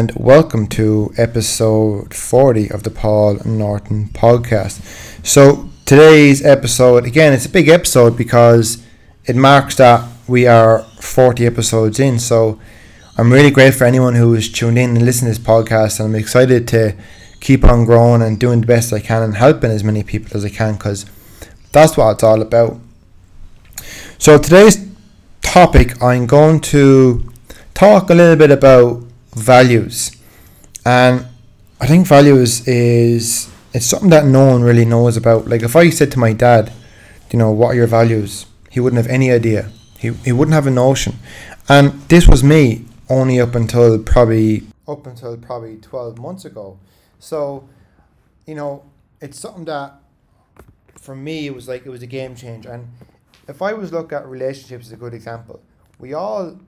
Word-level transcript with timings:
and 0.00 0.12
welcome 0.16 0.66
to 0.66 1.12
episode 1.18 2.14
40 2.14 2.70
of 2.70 2.84
the 2.84 2.90
Paul 2.90 3.38
Norton 3.44 4.06
podcast. 4.14 4.80
So, 5.26 5.68
today's 5.84 6.42
episode, 6.42 7.04
again, 7.04 7.34
it's 7.34 7.44
a 7.44 7.50
big 7.50 7.68
episode 7.68 8.16
because 8.16 8.82
it 9.26 9.36
marks 9.36 9.76
that 9.76 10.08
we 10.26 10.46
are 10.46 10.84
40 11.02 11.44
episodes 11.44 12.00
in. 12.00 12.18
So, 12.18 12.58
I'm 13.18 13.30
really 13.30 13.50
grateful 13.50 13.80
for 13.80 13.84
anyone 13.84 14.14
who 14.14 14.32
has 14.32 14.48
tuned 14.48 14.78
in 14.78 14.96
and 14.96 15.04
listened 15.04 15.34
to 15.34 15.38
this 15.38 15.46
podcast, 15.46 16.00
and 16.00 16.08
I'm 16.08 16.18
excited 16.18 16.66
to 16.68 16.96
keep 17.40 17.62
on 17.62 17.84
growing 17.84 18.22
and 18.22 18.40
doing 18.40 18.62
the 18.62 18.66
best 18.66 18.94
I 18.94 19.00
can 19.00 19.22
and 19.22 19.36
helping 19.36 19.70
as 19.70 19.84
many 19.84 20.02
people 20.02 20.34
as 20.34 20.46
I 20.46 20.48
can 20.48 20.76
because 20.76 21.04
that's 21.72 21.98
what 21.98 22.12
it's 22.12 22.22
all 22.22 22.40
about. 22.40 22.80
So, 24.16 24.38
today's 24.38 24.78
topic, 25.42 26.02
I'm 26.02 26.26
going 26.26 26.60
to 26.72 27.30
talk 27.74 28.08
a 28.08 28.14
little 28.14 28.36
bit 28.36 28.50
about 28.50 29.09
values. 29.34 30.16
And 30.84 31.26
I 31.80 31.86
think 31.86 32.06
values 32.06 32.66
is 32.66 33.50
it's 33.72 33.86
something 33.86 34.10
that 34.10 34.26
no 34.26 34.46
one 34.46 34.62
really 34.62 34.84
knows 34.84 35.16
about. 35.16 35.48
Like 35.48 35.62
if 35.62 35.76
I 35.76 35.90
said 35.90 36.10
to 36.12 36.18
my 36.18 36.32
dad, 36.32 36.72
you 37.30 37.38
know, 37.38 37.50
what 37.50 37.68
are 37.68 37.74
your 37.74 37.86
values? 37.86 38.46
He 38.70 38.80
wouldn't 38.80 39.02
have 39.02 39.10
any 39.10 39.30
idea. 39.30 39.70
He 39.98 40.12
he 40.12 40.32
wouldn't 40.32 40.54
have 40.54 40.66
a 40.66 40.70
notion. 40.70 41.18
And 41.68 41.92
this 42.08 42.26
was 42.26 42.42
me 42.42 42.84
only 43.08 43.40
up 43.40 43.54
until 43.54 43.98
probably 44.02 44.64
up 44.88 45.06
until 45.06 45.36
probably 45.36 45.76
12 45.76 46.18
months 46.18 46.44
ago. 46.44 46.78
So, 47.18 47.68
you 48.46 48.54
know, 48.54 48.82
it's 49.20 49.38
something 49.38 49.64
that 49.66 49.94
for 50.96 51.14
me 51.14 51.46
it 51.46 51.54
was 51.54 51.68
like 51.68 51.86
it 51.86 51.90
was 51.90 52.02
a 52.02 52.06
game 52.06 52.34
changer. 52.34 52.72
And 52.72 52.88
if 53.48 53.62
I 53.62 53.72
was 53.72 53.92
look 53.92 54.12
at 54.12 54.26
relationships 54.26 54.86
as 54.86 54.92
a 54.92 54.96
good 54.96 55.14
example, 55.14 55.60
we 55.98 56.14
all 56.14 56.58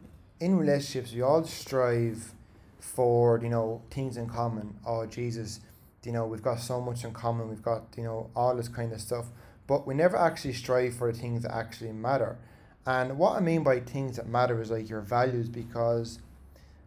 in 0.40 0.56
relationships 0.56 1.12
we 1.12 1.22
all 1.22 1.44
strive 1.44 2.32
for 2.82 3.38
you 3.40 3.48
know 3.48 3.80
things 3.90 4.16
in 4.16 4.26
common. 4.26 4.74
Oh 4.84 5.06
Jesus, 5.06 5.60
you 6.04 6.12
know 6.12 6.26
we've 6.26 6.42
got 6.42 6.58
so 6.58 6.80
much 6.80 7.04
in 7.04 7.12
common. 7.12 7.48
We've 7.48 7.62
got 7.62 7.84
you 7.96 8.02
know 8.02 8.30
all 8.34 8.54
this 8.54 8.68
kind 8.68 8.92
of 8.92 9.00
stuff, 9.00 9.26
but 9.66 9.86
we 9.86 9.94
never 9.94 10.16
actually 10.16 10.54
strive 10.54 10.94
for 10.94 11.10
the 11.12 11.18
things 11.18 11.42
that 11.42 11.54
actually 11.54 11.92
matter. 11.92 12.38
And 12.84 13.16
what 13.16 13.36
I 13.36 13.40
mean 13.40 13.62
by 13.62 13.80
things 13.80 14.16
that 14.16 14.26
matter 14.26 14.60
is 14.60 14.70
like 14.70 14.90
your 14.90 15.00
values, 15.00 15.48
because 15.48 16.18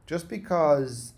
just 0.05 0.27
because 0.27 1.13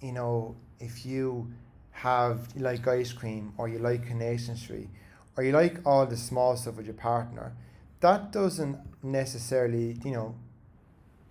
you 0.00 0.12
know 0.12 0.56
if 0.80 1.04
you 1.04 1.52
have 1.90 2.48
you 2.56 2.62
like 2.62 2.88
ice 2.88 3.12
cream 3.12 3.52
or 3.58 3.68
you 3.68 3.78
like 3.78 4.06
Coronation 4.06 4.56
Street 4.56 4.88
or 5.36 5.44
you 5.44 5.52
like 5.52 5.78
all 5.86 6.06
the 6.06 6.16
small 6.16 6.56
stuff 6.56 6.76
with 6.76 6.86
your 6.86 6.94
partner, 6.94 7.52
that 8.00 8.32
doesn't 8.32 8.78
necessarily 9.02 9.98
you 10.02 10.10
know 10.10 10.34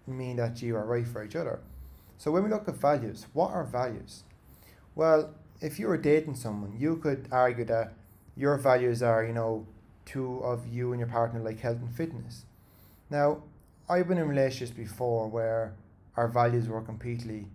mean 0.06 0.36
that 0.36 0.62
you 0.62 0.76
are 0.76 0.86
right 0.86 1.08
for 1.08 1.24
each 1.24 1.36
other. 1.36 1.60
So 2.22 2.30
when 2.30 2.44
we 2.44 2.52
look 2.52 2.68
at 2.68 2.76
values, 2.76 3.26
what 3.34 3.50
are 3.50 3.64
values? 3.64 4.22
Well, 4.94 5.34
if 5.60 5.80
you 5.80 5.88
were 5.88 5.98
dating 5.98 6.36
someone, 6.36 6.78
you 6.78 6.98
could 6.98 7.28
argue 7.32 7.66
that 7.66 7.94
your 8.36 8.60
values 8.60 9.02
are, 9.02 9.24
you 9.24 9.34
know, 9.34 9.66
two 10.06 10.38
of 10.44 10.68
you 10.68 10.92
and 10.92 11.00
your 11.00 11.10
partner 11.10 11.40
like 11.40 11.62
health 11.62 11.80
and 11.82 11.92
fitness. 11.92 12.46
Now, 13.10 13.42
I've 13.90 14.08
been 14.08 14.20
in 14.20 14.28
relationships 14.28 14.70
before 14.70 15.30
where 15.30 15.74
our 16.16 16.28
values 16.28 16.68
were 16.68 16.82
completely 16.82 17.48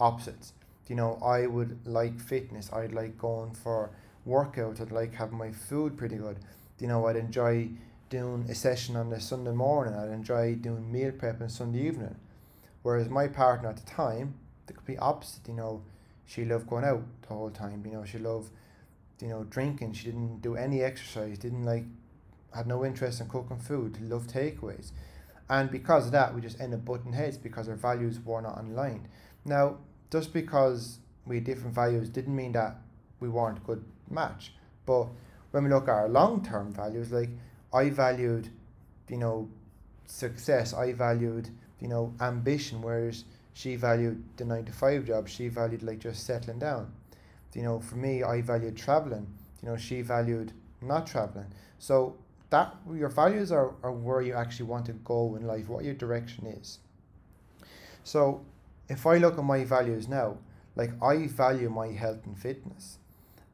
opposites. 0.00 0.54
You 0.88 0.96
know, 0.96 1.18
I 1.22 1.46
would 1.46 1.86
like 1.86 2.18
fitness. 2.18 2.72
I'd 2.72 2.94
like 2.94 3.18
going 3.18 3.52
for 3.52 3.90
workouts. 4.26 4.80
I'd 4.80 4.92
like 4.92 5.12
having 5.12 5.36
my 5.36 5.52
food 5.52 5.98
pretty 5.98 6.16
good. 6.16 6.38
You 6.78 6.86
know, 6.86 7.06
I'd 7.06 7.16
enjoy 7.16 7.68
doing 8.08 8.46
a 8.48 8.54
session 8.54 8.96
on 8.96 9.12
a 9.12 9.20
Sunday 9.20 9.52
morning. 9.52 9.92
I'd 9.92 10.08
enjoy 10.08 10.54
doing 10.54 10.90
meal 10.90 11.12
prep 11.12 11.42
on 11.42 11.50
Sunday 11.50 11.86
evening. 11.86 12.16
Whereas 12.84 13.08
my 13.08 13.28
partner 13.28 13.70
at 13.70 13.78
the 13.78 13.90
time, 13.90 14.34
the 14.66 14.74
complete 14.74 14.98
opposite, 15.00 15.48
you 15.48 15.54
know, 15.54 15.82
she 16.26 16.44
loved 16.44 16.68
going 16.68 16.84
out 16.84 17.02
the 17.22 17.28
whole 17.28 17.48
time. 17.48 17.82
You 17.86 17.92
know, 17.92 18.04
she 18.04 18.18
loved, 18.18 18.50
you 19.22 19.28
know, 19.28 19.44
drinking. 19.44 19.94
She 19.94 20.04
didn't 20.04 20.42
do 20.42 20.54
any 20.54 20.82
exercise. 20.82 21.38
Didn't 21.38 21.64
like, 21.64 21.86
had 22.54 22.66
no 22.66 22.84
interest 22.84 23.22
in 23.22 23.28
cooking 23.28 23.56
food. 23.56 23.98
Loved 24.02 24.28
takeaways, 24.28 24.92
and 25.48 25.70
because 25.70 26.04
of 26.04 26.12
that, 26.12 26.34
we 26.34 26.42
just 26.42 26.60
ended 26.60 26.80
up 26.80 26.84
butting 26.84 27.14
heads 27.14 27.38
because 27.38 27.70
our 27.70 27.74
values 27.74 28.20
were 28.22 28.42
not 28.42 28.60
aligned. 28.60 29.08
Now, 29.46 29.78
just 30.10 30.34
because 30.34 30.98
we 31.24 31.36
had 31.36 31.44
different 31.44 31.74
values 31.74 32.10
didn't 32.10 32.36
mean 32.36 32.52
that 32.52 32.76
we 33.18 33.30
weren't 33.30 33.58
a 33.58 33.62
good 33.62 33.82
match. 34.10 34.52
But 34.84 35.06
when 35.52 35.64
we 35.64 35.70
look 35.70 35.84
at 35.84 35.94
our 35.94 36.08
long 36.10 36.44
term 36.44 36.70
values, 36.70 37.10
like 37.10 37.30
I 37.72 37.88
valued, 37.88 38.50
you 39.08 39.16
know, 39.16 39.48
success. 40.04 40.74
I 40.74 40.92
valued 40.92 41.48
you 41.80 41.88
know, 41.88 42.14
ambition, 42.20 42.82
whereas 42.82 43.24
she 43.52 43.76
valued 43.76 44.22
the 44.36 44.44
nine 44.44 44.64
to 44.64 44.72
five 44.72 45.04
job. 45.04 45.28
She 45.28 45.48
valued 45.48 45.82
like 45.82 45.98
just 46.00 46.26
settling 46.26 46.58
down. 46.58 46.92
You 47.54 47.62
know, 47.62 47.80
for 47.80 47.96
me, 47.96 48.22
I 48.22 48.42
valued 48.42 48.76
traveling. 48.76 49.26
You 49.62 49.68
know, 49.68 49.76
she 49.76 50.02
valued 50.02 50.52
not 50.82 51.06
traveling. 51.06 51.46
So 51.78 52.16
that 52.50 52.74
your 52.92 53.08
values 53.08 53.52
are, 53.52 53.72
are 53.82 53.92
where 53.92 54.22
you 54.22 54.34
actually 54.34 54.66
want 54.66 54.86
to 54.86 54.92
go 54.92 55.36
in 55.36 55.46
life, 55.46 55.68
what 55.68 55.84
your 55.84 55.94
direction 55.94 56.46
is. 56.46 56.78
So 58.02 58.44
if 58.88 59.06
I 59.06 59.18
look 59.18 59.38
at 59.38 59.44
my 59.44 59.64
values 59.64 60.08
now, 60.08 60.38
like 60.76 60.90
I 61.02 61.26
value 61.28 61.70
my 61.70 61.88
health 61.88 62.26
and 62.26 62.38
fitness. 62.38 62.98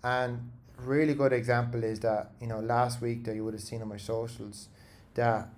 And 0.03 0.51
really 0.77 1.15
good 1.15 1.33
example 1.33 1.85
is 1.85 2.01
that, 2.01 2.33
you 2.41 2.47
know, 2.47 2.61
last 2.61 3.01
week 3.01 3.25
that 3.25 3.35
you 3.35 3.45
would 3.45 3.55
have 3.55 3.63
seen 3.63 3.83
on 3.83 3.89
my 3.89 3.99
socials 3.99 4.69
that 5.15 5.49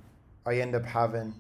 I 0.45 0.57
end 0.59 0.75
up 0.75 0.85
having 0.85 1.35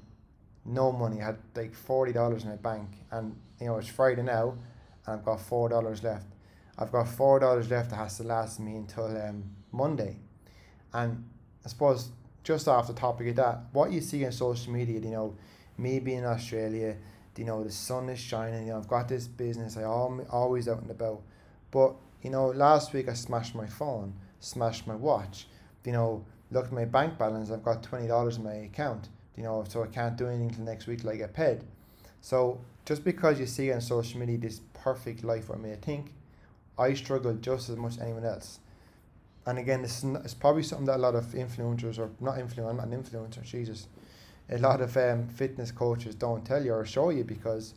no 0.65 0.93
money. 0.93 1.21
I 1.21 1.27
had 1.27 1.39
like 1.55 1.75
forty 1.75 2.13
dollars 2.13 2.45
in 2.45 2.51
my 2.51 2.57
bank, 2.57 2.89
and 3.11 3.37
you 3.61 3.67
know 3.67 3.79
it's 3.79 3.89
Friday 3.89 4.23
now, 4.23 4.57
and 5.07 5.19
I've 5.19 5.25
got 5.25 5.41
four 5.41 5.69
dollars 5.69 6.03
left. 6.03 6.27
I've 6.79 6.93
got 6.93 7.09
four 7.09 7.41
dollars 7.41 7.71
left 7.71 7.91
that 7.91 7.97
has 7.97 8.17
to 8.19 8.23
last 8.25 8.61
me 8.61 8.77
until 8.77 9.07
um, 9.07 9.45
Monday, 9.73 10.17
and 10.93 11.25
I 11.65 11.69
suppose 11.69 12.11
just 12.45 12.67
off 12.69 12.89
the 12.89 12.95
topic 12.95 13.29
of 13.29 13.37
that, 13.37 13.61
what 13.73 13.93
you 13.93 14.01
see 14.01 14.25
on 14.25 14.33
social 14.33 14.73
media, 14.73 14.99
you 14.99 15.11
know, 15.11 15.37
me 15.79 16.01
being 16.01 16.19
in 16.19 16.25
Australia, 16.25 16.97
you 17.37 17.45
know, 17.45 17.63
the 17.63 17.71
sun 17.71 18.09
is 18.09 18.19
shining. 18.19 18.67
You 18.67 18.73
know, 18.73 18.79
I've 18.79 18.89
got 18.89 19.09
this 19.09 19.29
business. 19.29 19.77
I 19.77 19.83
am 19.83 20.27
always 20.31 20.69
out 20.69 20.83
and 20.83 20.91
about, 20.91 21.23
but 21.71 21.95
you 22.23 22.31
know, 22.31 22.47
last 22.47 22.93
week 22.93 23.09
I 23.09 23.15
smashed 23.15 23.55
my 23.55 23.67
phone, 23.67 24.15
smashed 24.39 24.87
my 24.87 24.95
watch. 24.95 25.47
You 25.85 25.93
know, 25.93 26.25
looked 26.53 26.69
at 26.69 26.73
my 26.73 26.85
bank 26.85 27.19
balance. 27.19 27.51
I've 27.51 27.65
got 27.65 27.83
twenty 27.83 28.07
dollars 28.07 28.37
in 28.37 28.45
my 28.45 28.55
account 28.55 29.09
you 29.37 29.43
know, 29.43 29.65
so 29.69 29.83
I 29.83 29.87
can't 29.87 30.17
do 30.17 30.27
anything 30.27 30.51
till 30.51 30.65
next 30.65 30.87
week 30.87 31.01
till 31.01 31.11
I 31.11 31.17
get 31.17 31.33
paid. 31.33 31.63
So 32.21 32.61
just 32.85 33.05
because 33.05 33.39
you 33.41 33.47
see 33.47 33.73
on 33.73 33.81
social 33.81 34.21
media 34.21 34.39
this 34.39 34.61
perfect 34.75 35.25
life 35.25 35.47
for 35.47 35.57
me, 35.57 35.73
I 35.73 35.77
think 35.77 36.13
I 36.79 36.95
struggle 36.95 37.35
just 37.35 37.69
as 37.69 37.77
much 37.77 37.93
as 37.93 38.01
anyone 38.01 38.25
else. 38.25 38.61
And 39.45 39.59
again, 39.59 39.83
it's, 39.83 40.05
it's 40.05 40.35
probably 40.35 40.63
something 40.63 40.87
that 40.87 40.97
a 40.97 41.03
lot 41.03 41.15
of 41.15 41.25
influencers, 41.27 41.99
or 41.99 42.11
not 42.21 42.37
influencers, 42.37 42.71
I'm 42.71 42.77
not 42.77 42.87
an 42.87 43.03
influencer, 43.03 43.43
Jesus, 43.43 43.89
a 44.49 44.59
lot 44.59 44.81
of 44.81 44.97
um, 44.97 45.27
fitness 45.29 45.73
coaches 45.73 46.15
don't 46.15 46.45
tell 46.45 46.65
you 46.65 46.75
or 46.75 46.85
show 46.85 47.11
you 47.11 47.25
because 47.25 47.75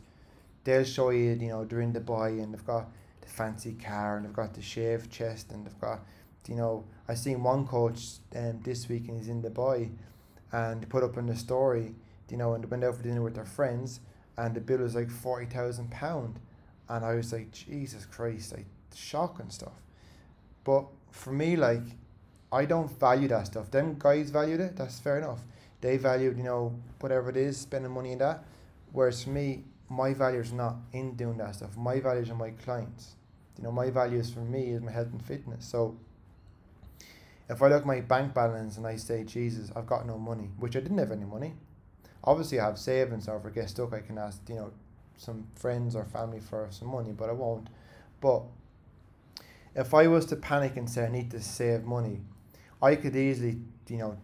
they'll 0.64 0.84
show 0.84 1.10
you, 1.10 1.32
you 1.32 1.48
know, 1.48 1.64
during 1.64 1.92
the 1.92 2.00
buy 2.00 2.28
and 2.28 2.52
they've 2.52 2.66
got 2.66 2.88
the 3.20 3.28
fancy 3.28 3.72
car 3.72 4.16
and 4.16 4.26
they've 4.26 4.32
got 4.32 4.54
the 4.54 4.62
shaved 4.62 5.10
chest 5.10 5.50
and 5.50 5.66
they've 5.66 5.80
got, 5.80 6.00
you 6.48 6.54
know, 6.54 6.84
I 7.08 7.14
seen 7.14 7.42
one 7.42 7.66
coach 7.66 8.18
um, 8.36 8.60
this 8.62 8.88
week 8.88 9.08
and 9.08 9.18
he's 9.18 9.28
in 9.28 9.42
Dubai 9.42 9.90
and 10.56 10.88
put 10.88 11.02
up 11.02 11.18
in 11.18 11.26
the 11.26 11.36
story, 11.36 11.94
you 12.30 12.38
know, 12.38 12.54
and 12.54 12.70
went 12.70 12.82
out 12.82 12.96
for 12.96 13.02
dinner 13.02 13.22
with 13.22 13.34
their 13.34 13.44
friends, 13.58 14.00
and 14.38 14.54
the 14.54 14.60
bill 14.60 14.78
was 14.78 14.94
like 14.94 15.10
forty 15.10 15.46
thousand 15.46 15.90
pound, 15.90 16.40
and 16.88 17.04
I 17.04 17.14
was 17.14 17.32
like, 17.32 17.52
Jesus 17.52 18.06
Christ, 18.06 18.52
like 18.56 18.66
shocking 18.94 19.50
stuff. 19.50 19.78
But 20.64 20.86
for 21.10 21.32
me, 21.32 21.56
like, 21.56 21.86
I 22.50 22.64
don't 22.64 22.90
value 22.98 23.28
that 23.28 23.46
stuff. 23.46 23.70
Them 23.70 23.96
guys 23.98 24.30
valued 24.30 24.60
it. 24.60 24.76
That's 24.76 24.98
fair 24.98 25.18
enough. 25.18 25.40
They 25.82 25.98
valued, 25.98 26.38
you 26.38 26.42
know, 26.42 26.74
whatever 27.00 27.28
it 27.28 27.36
is, 27.36 27.58
spending 27.58 27.92
money 27.92 28.12
in 28.12 28.18
that. 28.18 28.44
Whereas 28.92 29.24
for 29.24 29.30
me, 29.30 29.64
my 29.90 30.14
value 30.14 30.40
is 30.40 30.52
not 30.52 30.76
in 30.92 31.16
doing 31.16 31.36
that 31.38 31.54
stuff. 31.56 31.76
My 31.76 32.00
values 32.00 32.30
are 32.30 32.34
my 32.34 32.50
clients. 32.64 33.14
You 33.58 33.64
know, 33.64 33.72
my 33.72 33.90
values 33.90 34.30
for 34.30 34.40
me 34.40 34.70
is 34.70 34.80
my 34.80 34.90
health 34.90 35.12
and 35.12 35.22
fitness. 35.22 35.64
So 35.66 35.96
if 37.48 37.62
I 37.62 37.68
look 37.68 37.82
at 37.82 37.86
my 37.86 38.00
bank 38.00 38.34
balance 38.34 38.76
and 38.76 38.86
I 38.86 38.96
say, 38.96 39.24
Jesus, 39.24 39.70
I've 39.76 39.86
got 39.86 40.06
no 40.06 40.18
money, 40.18 40.50
which 40.58 40.76
I 40.76 40.80
didn't 40.80 40.98
have 40.98 41.12
any 41.12 41.24
money. 41.24 41.54
Obviously, 42.24 42.58
I 42.58 42.66
have 42.66 42.78
savings, 42.78 43.28
or 43.28 43.36
if 43.36 43.46
I 43.46 43.50
get 43.50 43.70
stuck, 43.70 43.92
I 43.92 44.00
can 44.00 44.18
ask, 44.18 44.40
you 44.48 44.56
know, 44.56 44.72
some 45.16 45.46
friends 45.54 45.94
or 45.94 46.04
family 46.04 46.40
for 46.40 46.66
some 46.70 46.88
money, 46.88 47.12
but 47.12 47.28
I 47.28 47.32
won't. 47.32 47.68
But 48.20 48.42
if 49.74 49.94
I 49.94 50.08
was 50.08 50.26
to 50.26 50.36
panic 50.36 50.76
and 50.76 50.90
say 50.90 51.04
I 51.04 51.08
need 51.08 51.30
to 51.30 51.40
save 51.40 51.84
money, 51.84 52.20
I 52.82 52.96
could 52.96 53.14
easily, 53.14 53.58
you 53.88 53.98
know, 53.98 54.18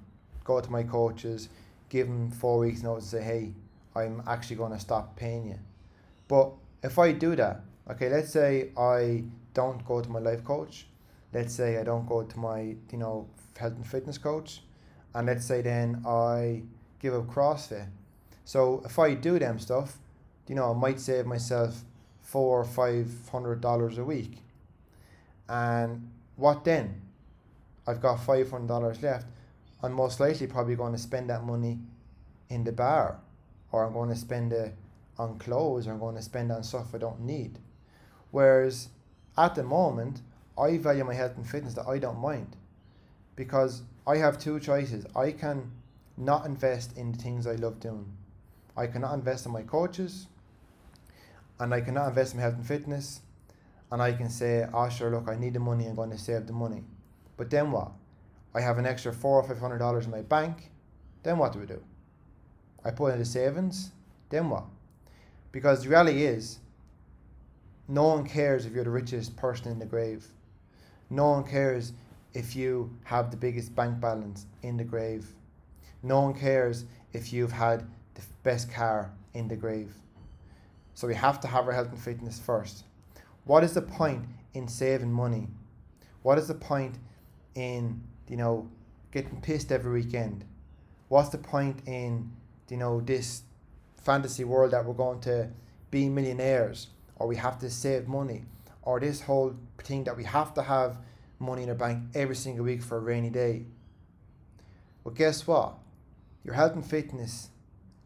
go 0.44 0.60
to 0.60 0.70
my 0.70 0.82
coaches, 0.82 1.48
give 1.88 2.08
them 2.08 2.30
four 2.30 2.58
weeks 2.58 2.82
notice, 2.82 3.06
say, 3.06 3.22
hey, 3.22 3.52
I'm 3.94 4.22
actually 4.26 4.56
going 4.56 4.72
to 4.72 4.80
stop 4.80 5.14
paying 5.14 5.46
you. 5.46 5.58
But 6.26 6.52
if 6.82 6.98
I 6.98 7.12
do 7.12 7.36
that, 7.36 7.60
okay, 7.90 8.08
let's 8.08 8.32
say 8.32 8.70
I 8.76 9.24
don't 9.54 9.84
go 9.84 10.00
to 10.00 10.08
my 10.08 10.19
life 10.19 10.42
coach, 10.44 10.86
let's 11.32 11.55
say 11.55 11.79
I 11.79 11.84
don't 11.84 12.06
go 12.06 12.23
to 12.23 12.38
my 12.38 12.61
you 12.90 12.99
know 12.99 13.29
health 13.58 13.75
and 13.75 13.87
fitness 13.87 14.19
coach, 14.19 14.62
and 15.14 15.26
let's 15.26 15.44
say 15.44 15.62
then 15.62 16.02
I 16.06 16.62
give 17.00 17.14
up 17.14 17.26
CrossFit. 17.26 17.88
So 18.44 18.82
if 18.84 18.99
I 18.99 19.14
do 19.14 19.38
them 19.38 19.58
stuff, 19.58 19.99
you 20.49 20.55
know, 20.55 20.73
I 20.73 20.75
might 20.75 21.00
save 21.00 21.26
myself 21.26 21.82
four 22.20 22.61
or 22.61 22.64
five 22.64 23.08
hundred 23.31 23.61
dollars 23.61 23.99
a 23.99 24.05
week. 24.05 24.38
And 25.49 26.11
what 26.37 26.64
then? 26.64 27.00
I've 27.87 28.00
got 28.00 28.17
five 28.17 28.50
hundred 28.50 28.69
dollars 28.69 29.02
left. 29.02 29.26
I'm 29.82 29.93
most 29.93 30.20
likely 30.20 30.46
probably 30.46 30.76
going 30.76 30.93
to 30.93 30.99
spend 30.99 31.31
that 31.31 31.44
money 31.44 31.81
in 32.49 32.64
the 32.64 32.73
bar, 32.73 33.19
or 33.73 33.84
I'm 33.84 33.93
going 33.93 34.11
to 34.11 34.17
spend 34.17 34.52
it 34.52 34.75
on 35.19 35.38
clothes, 35.38 35.87
or 35.87 35.93
I'm 35.93 35.99
going 35.99 36.17
to 36.17 36.23
spend 36.23 36.52
on 36.52 36.62
stuff 36.62 36.94
I 36.94 36.99
don't 36.99 37.20
need. 37.20 37.58
Whereas 38.31 38.88
at 39.37 39.55
the 39.55 39.62
moment, 39.62 40.20
I 40.58 40.78
value 40.78 41.04
my 41.04 41.14
health 41.14 41.37
and 41.37 41.49
fitness 41.49 41.75
that 41.75 41.87
I 41.87 41.99
don't 41.99 42.19
mind 42.19 42.56
because 43.37 43.82
I 44.06 44.16
have 44.16 44.38
two 44.38 44.60
choices. 44.60 45.06
I 45.16 45.32
can 45.32 45.70
not 46.16 46.46
invest 46.46 46.96
in 46.96 47.12
the 47.12 47.19
things 47.19 47.46
I 47.46 47.54
love 47.54 47.81
doing. 47.81 48.12
I 48.76 48.87
cannot 48.87 49.14
invest 49.14 49.46
in 49.46 49.52
my 49.52 49.62
coaches 49.62 50.26
and 51.58 51.72
I 51.72 51.81
cannot 51.81 52.08
invest 52.08 52.34
in 52.34 52.38
my 52.38 52.43
health 52.43 52.56
and 52.56 52.66
fitness. 52.66 53.20
And 53.90 54.00
I 54.00 54.12
can 54.12 54.31
say, 54.31 54.66
oh, 54.72 54.88
sure, 54.88 55.10
look, 55.10 55.28
I 55.28 55.37
need 55.37 55.52
the 55.52 55.60
money, 55.60 55.87
I'm 55.87 55.94
going 55.94 56.10
to 56.10 56.19
save 56.19 56.46
the 56.46 56.52
money. 56.52 56.82
But 57.37 57.50
then 57.50 57.70
what? 57.70 57.93
I 58.55 58.60
have 58.60 58.78
an 58.78 58.87
extra 58.87 59.12
four 59.12 59.40
or 59.40 59.43
five 59.43 59.58
hundred 59.58 59.78
dollars 59.78 60.06
in 60.06 60.10
my 60.10 60.22
bank. 60.22 60.70
Then 61.22 61.38
what 61.38 61.52
do 61.52 61.58
we 61.58 61.66
do? 61.66 61.82
I 62.84 62.90
put 62.90 63.12
in 63.12 63.19
the 63.19 63.25
savings. 63.25 63.93
Then 64.31 64.50
what? 64.50 64.64
Because 65.52 65.82
the 65.82 65.90
reality 65.90 66.25
is, 66.25 66.58
no 67.88 68.05
one 68.05 68.26
cares 68.26 68.64
if 68.64 68.72
you're 68.72 68.84
the 68.84 68.90
richest 68.90 69.37
person 69.37 69.70
in 69.70 69.78
the 69.78 69.87
grave. 69.87 70.26
No 71.12 71.29
one 71.29 71.44
cares 71.44 71.93
if 72.32 72.56
you 72.56 72.91
have 73.05 73.31
the 73.31 73.37
biggest 73.37 73.76
bank 73.76 74.00
balance 74.00 74.47
in 74.62 74.79
the 74.79 74.85
grave. 74.85 75.35
No 76.03 76.23
one 76.23 76.32
cares 76.32 76.87
if 77.12 77.35
you've 77.35 77.53
had 77.53 77.85
the 78.14 78.23
best 78.43 78.73
car 78.73 79.12
in 79.35 79.47
the 79.47 79.55
grave. 79.55 79.93
So 80.94 81.06
we 81.06 81.14
have 81.14 81.38
to 81.41 81.49
have 81.49 81.67
our 81.67 81.73
health 81.73 81.91
and 81.91 81.99
fitness 81.99 82.41
first. 82.41 82.85
What 83.44 83.62
is 83.62 83.75
the 83.75 83.82
point 83.82 84.25
in 84.55 84.67
saving 84.69 85.12
money? 85.12 85.49
What 86.23 86.38
is 86.38 86.49
the 86.49 86.55
point 86.55 86.94
in, 87.55 88.00
you 88.26 88.38
know, 88.38 88.70
getting 89.11 89.38
pissed 89.43 89.70
every 89.70 89.93
weekend? 89.93 90.47
What's 91.08 91.29
the 91.29 91.37
point 91.37 91.82
in, 91.85 92.32
you 92.70 92.79
know, 92.79 93.03
this 93.03 93.43
fantasy 93.99 94.44
world 94.44 94.70
that 94.70 94.87
we're 94.87 94.94
going 94.94 95.20
to 95.20 95.50
be 95.91 96.08
millionaires 96.08 96.87
or 97.17 97.26
we 97.26 97.37
have 97.37 97.58
to 97.58 97.69
save 97.69 98.08
money 98.08 98.44
or 98.82 99.00
this 99.00 99.23
whole 99.23 99.55
thing 99.79 100.05
that 100.05 100.17
we 100.17 100.25
have 100.25 100.55
to 100.55 100.62
have 100.62 100.99
money 101.38 101.64
in 101.64 101.69
our 101.69 101.75
bank 101.75 102.05
every 102.14 102.37
single 102.37 102.64
week 102.64 102.82
for 102.82 102.96
a 102.96 103.00
rainy 103.00 103.31
day? 103.31 103.64
Well, 105.05 105.14
guess 105.14 105.46
what? 105.46 105.75
Your 106.44 106.55
health 106.55 106.75
and 106.75 106.84
fitness 106.84 107.49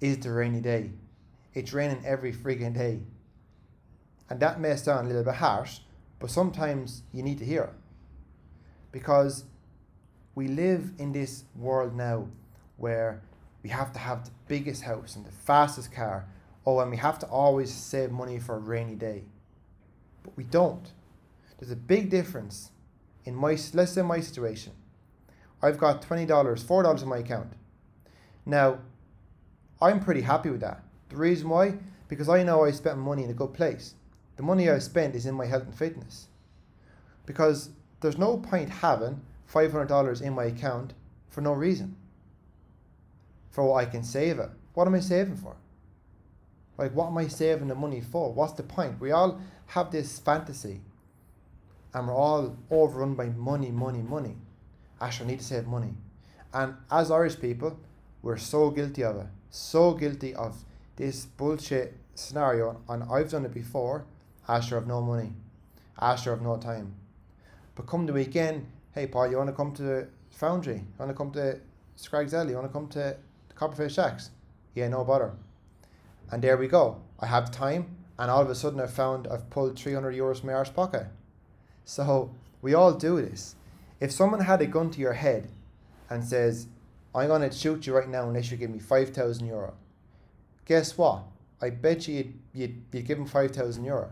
is 0.01 0.19
the 0.19 0.33
rainy 0.33 0.61
day. 0.61 0.91
It's 1.55 1.73
raining 1.73 2.05
every 2.05 2.33
freaking 2.33 2.75
day. 2.75 3.01
And 4.29 4.41
that 4.41 4.61
may 4.61 4.77
sound 4.77 5.07
a 5.07 5.09
little 5.09 5.25
bit 5.25 5.37
harsh, 5.37 5.81
but 6.19 6.31
sometimes 6.31 7.03
you 7.13 7.23
need 7.23 7.39
to 7.39 7.45
hear 7.45 7.63
it. 7.63 7.75
Because 8.93 9.45
we 10.35 10.49
live 10.49 10.91
in 10.99 11.13
this 11.13 11.45
world 11.55 11.95
now 11.95 12.29
where 12.77 13.23
we 13.63 13.71
have 13.71 13.93
to 13.93 13.99
have 13.99 14.25
the 14.25 14.31
biggest 14.49 14.83
house 14.83 15.17
and 15.17 15.25
the 15.25 15.33
fastest 15.33 15.93
car. 15.93 16.27
Oh, 16.65 16.81
and 16.81 16.91
we 16.91 16.97
have 16.97 17.19
to 17.21 17.27
always 17.27 17.73
save 17.73 18.11
money 18.11 18.39
for 18.39 18.57
a 18.57 18.59
rainy 18.59 18.95
day. 18.95 19.25
But 20.27 20.37
we 20.37 20.45
don't. 20.45 20.91
There's 21.59 21.71
a 21.71 21.77
big 21.77 22.11
difference 22.11 22.73
in 23.25 23.35
my, 23.35 23.57
let's 23.73 23.93
say 23.93 24.03
my 24.03 24.19
situation. 24.19 24.73
I've 25.63 25.79
got 25.79 26.03
$20, 26.03 26.27
$4 26.27 27.03
in 27.03 27.09
my 27.09 27.19
account. 27.19 27.53
Now, 28.45 28.81
I'm 29.81 30.01
pretty 30.01 30.23
happy 30.23 30.51
with 30.51 30.61
that. 30.63 30.83
The 31.11 31.17
reason 31.17 31.49
why? 31.49 31.75
Because 32.09 32.29
I 32.29 32.43
know 32.43 32.65
I 32.65 32.73
spent 32.73 32.99
money 32.99 33.23
in 33.23 33.31
a 33.31 33.35
good 33.35 33.55
place. 33.55 33.95
The 34.37 34.43
money 34.43 34.69
I 34.69 34.81
spent 34.81 35.15
is 35.15 35.27
in 35.27 35.35
my 35.37 35.47
health 35.47 35.63
and 35.63 35.75
fitness. 35.75 36.27
Because 37.25 37.71
there's 38.01 38.19
no 38.19 38.39
point 38.39 38.69
having 38.69 39.21
$500 39.53 40.23
in 40.23 40.33
my 40.35 40.45
account 40.45 40.93
for 41.29 41.41
no 41.41 41.53
reason. 41.53 41.97
For 43.51 43.65
what 43.65 43.85
I 43.85 43.89
can 43.89 44.03
save 44.03 44.41
it. 44.41 44.51
What 44.75 44.89
am 44.89 44.95
I 44.95 45.01
saving 45.01 45.37
for? 45.37 45.55
Like, 46.79 46.93
what 46.93 47.07
am 47.07 47.17
I 47.17 47.29
saving 47.29 47.69
the 47.69 47.77
money 47.77 48.01
for? 48.01 48.33
What's 48.33 48.55
the 48.55 48.65
point? 48.65 49.01
We 49.01 49.13
all 49.13 49.41
have 49.67 49.91
this 49.91 50.19
fantasy 50.19 50.81
and 51.97 52.09
we're 52.09 52.15
all 52.15 52.57
overrun 52.71 53.15
by 53.15 53.27
money, 53.31 53.71
money, 53.71 54.03
money. 54.03 54.37
I 55.01 55.11
need 55.25 55.39
to 55.39 55.45
save 55.45 55.67
money. 55.67 55.95
And 56.53 56.75
as 56.91 57.11
Irish 57.11 57.41
people, 57.41 57.79
we're 58.23 58.37
so 58.37 58.71
guilty 58.71 59.03
of 59.03 59.17
it. 59.17 59.27
So 59.51 59.95
guilty 59.95 60.35
of 60.35 60.63
this 60.97 61.25
bullshit 61.25 61.97
scenario, 62.15 62.81
and 62.89 63.05
I've 63.05 63.31
done 63.31 63.45
it 63.45 63.55
before. 63.55 64.05
I 64.49 64.57
Asher 64.57 64.77
have 64.77 64.87
no 64.87 65.01
money, 65.01 65.33
I 65.99 66.13
Asher 66.13 66.31
have 66.31 66.43
no 66.43 66.57
time. 66.57 66.95
But 67.75 67.87
come 67.87 68.07
the 68.07 68.13
weekend, 68.13 68.67
hey 68.95 69.07
Paul, 69.07 69.31
you 69.31 69.39
want 69.39 69.49
to 69.49 69.55
come 69.55 69.73
to 69.75 69.83
the 69.83 70.09
Foundry? 70.33 70.75
You 70.75 70.85
want 70.99 71.11
to 71.11 71.17
come 71.17 71.31
to 71.33 71.59
Scraggs 71.97 72.35
Alley? 72.35 72.51
You 72.51 72.57
want 72.57 72.69
to 72.69 72.73
come 72.73 72.89
to 72.89 73.17
the 73.49 73.55
Copper 73.55 73.77
Face 73.77 73.97
Jacks? 73.97 74.31
Yeah, 74.75 74.89
no 74.89 75.05
bother. 75.05 75.33
And 76.31 76.43
there 76.43 76.57
we 76.59 76.69
go. 76.69 77.01
I 77.21 77.27
have 77.27 77.51
time, 77.51 77.97
and 78.19 78.31
all 78.31 78.43
of 78.43 78.51
a 78.51 78.55
sudden 78.55 78.81
I've 78.81 78.93
found 78.93 79.27
I've 79.27 79.49
pulled 79.51 79.79
300 79.79 80.15
euros 80.15 80.41
from 80.41 80.49
my 80.49 80.55
arse 80.55 80.71
pocket. 80.71 81.07
So 81.85 82.31
we 82.63 82.75
all 82.75 82.93
do 82.93 83.21
this. 83.21 83.55
If 84.01 84.13
someone 84.13 84.41
had 84.41 84.61
a 84.61 84.67
gun 84.67 84.91
to 84.91 85.01
your 85.01 85.15
head 85.15 85.49
and 86.11 86.25
says, 86.25 86.67
I'm 87.15 87.29
going 87.29 87.49
to 87.49 87.57
shoot 87.57 87.87
you 87.87 87.95
right 87.95 88.09
now 88.09 88.29
unless 88.29 88.51
you 88.51 88.57
give 88.57 88.71
me 88.71 88.79
5,000 88.79 89.47
euro, 89.47 89.75
guess 90.67 90.99
what? 90.99 91.23
I 91.63 91.71
bet 91.71 92.07
you 92.07 92.17
you'd, 92.17 92.39
you'd, 92.53 92.83
you'd 92.93 93.07
give 93.07 93.19
him 93.19 93.27
5,000 93.27 93.85
euro. 93.85 94.11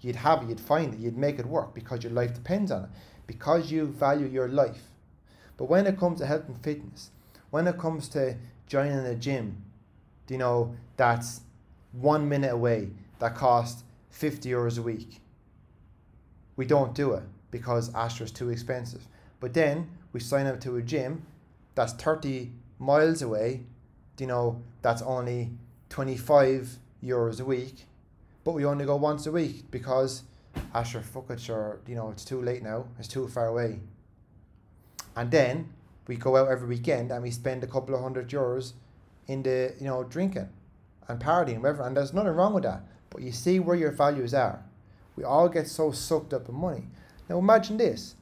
You'd 0.00 0.16
have 0.16 0.42
it, 0.42 0.48
you'd 0.48 0.60
find 0.60 0.94
it, 0.94 1.00
you'd 1.00 1.18
make 1.18 1.38
it 1.38 1.46
work 1.46 1.74
because 1.74 2.02
your 2.04 2.12
life 2.12 2.32
depends 2.34 2.70
on 2.70 2.84
it, 2.84 2.90
because 3.26 3.70
you 3.70 3.86
value 3.86 4.26
your 4.26 4.48
life. 4.48 4.82
But 5.56 5.64
when 5.64 5.86
it 5.86 5.98
comes 5.98 6.20
to 6.20 6.26
health 6.26 6.48
and 6.48 6.56
fitness, 6.62 7.10
when 7.50 7.66
it 7.66 7.78
comes 7.78 8.08
to 8.10 8.36
joining 8.66 8.98
a 8.98 9.14
gym, 9.14 9.62
you 10.28 10.38
know, 10.38 10.74
that's 10.96 11.40
one 11.92 12.28
minute 12.28 12.52
away, 12.52 12.90
that 13.20 13.34
costs 13.34 13.84
50 14.10 14.48
euros 14.50 14.78
a 14.78 14.82
week, 14.82 15.20
we 16.56 16.66
don't 16.66 16.94
do 16.94 17.12
it 17.12 17.22
because 17.50 17.94
Astra 17.94 18.26
is 18.26 18.32
too 18.32 18.50
expensive. 18.50 19.06
But 19.38 19.54
then 19.54 19.90
we 20.12 20.20
sign 20.20 20.46
up 20.46 20.60
to 20.60 20.76
a 20.76 20.82
gym 20.82 21.24
that's 21.74 21.92
30 21.94 22.50
miles 22.78 23.22
away, 23.22 23.62
you 24.18 24.26
know, 24.26 24.60
that's 24.82 25.02
only 25.02 25.50
25 25.88 26.78
euros 27.02 27.40
a 27.40 27.44
week, 27.44 27.86
but 28.44 28.52
we 28.52 28.64
only 28.64 28.84
go 28.84 28.96
once 28.96 29.26
a 29.26 29.32
week 29.32 29.70
because, 29.70 30.24
Asher, 30.74 31.00
fuck 31.00 31.30
it, 31.30 31.40
sure, 31.40 31.80
you 31.86 31.94
know, 31.94 32.10
it's 32.10 32.24
too 32.24 32.42
late 32.42 32.62
now, 32.62 32.86
it's 32.98 33.08
too 33.08 33.26
far 33.28 33.46
away. 33.46 33.80
And 35.16 35.30
then 35.30 35.72
we 36.06 36.16
go 36.16 36.36
out 36.36 36.48
every 36.48 36.68
weekend 36.68 37.10
and 37.10 37.22
we 37.22 37.30
spend 37.30 37.62
a 37.64 37.66
couple 37.66 37.94
of 37.94 38.02
hundred 38.02 38.28
euros 38.28 38.72
in 39.26 39.42
the, 39.42 39.74
you 39.78 39.86
know, 39.86 40.04
drinking 40.04 40.48
and 41.08 41.20
partying, 41.20 41.58
whatever, 41.60 41.82
and 41.82 41.96
there's 41.96 42.12
nothing 42.12 42.32
wrong 42.32 42.54
with 42.54 42.64
that. 42.64 42.82
But 43.10 43.22
you 43.22 43.32
see 43.32 43.58
where 43.58 43.76
your 43.76 43.90
values 43.90 44.32
are. 44.34 44.62
We 45.16 45.24
all 45.24 45.48
get 45.48 45.68
so 45.68 45.92
sucked 45.92 46.32
up 46.32 46.48
in 46.48 46.54
money. 46.54 46.86
Now 47.28 47.38
imagine 47.38 47.76
this. 47.76 48.14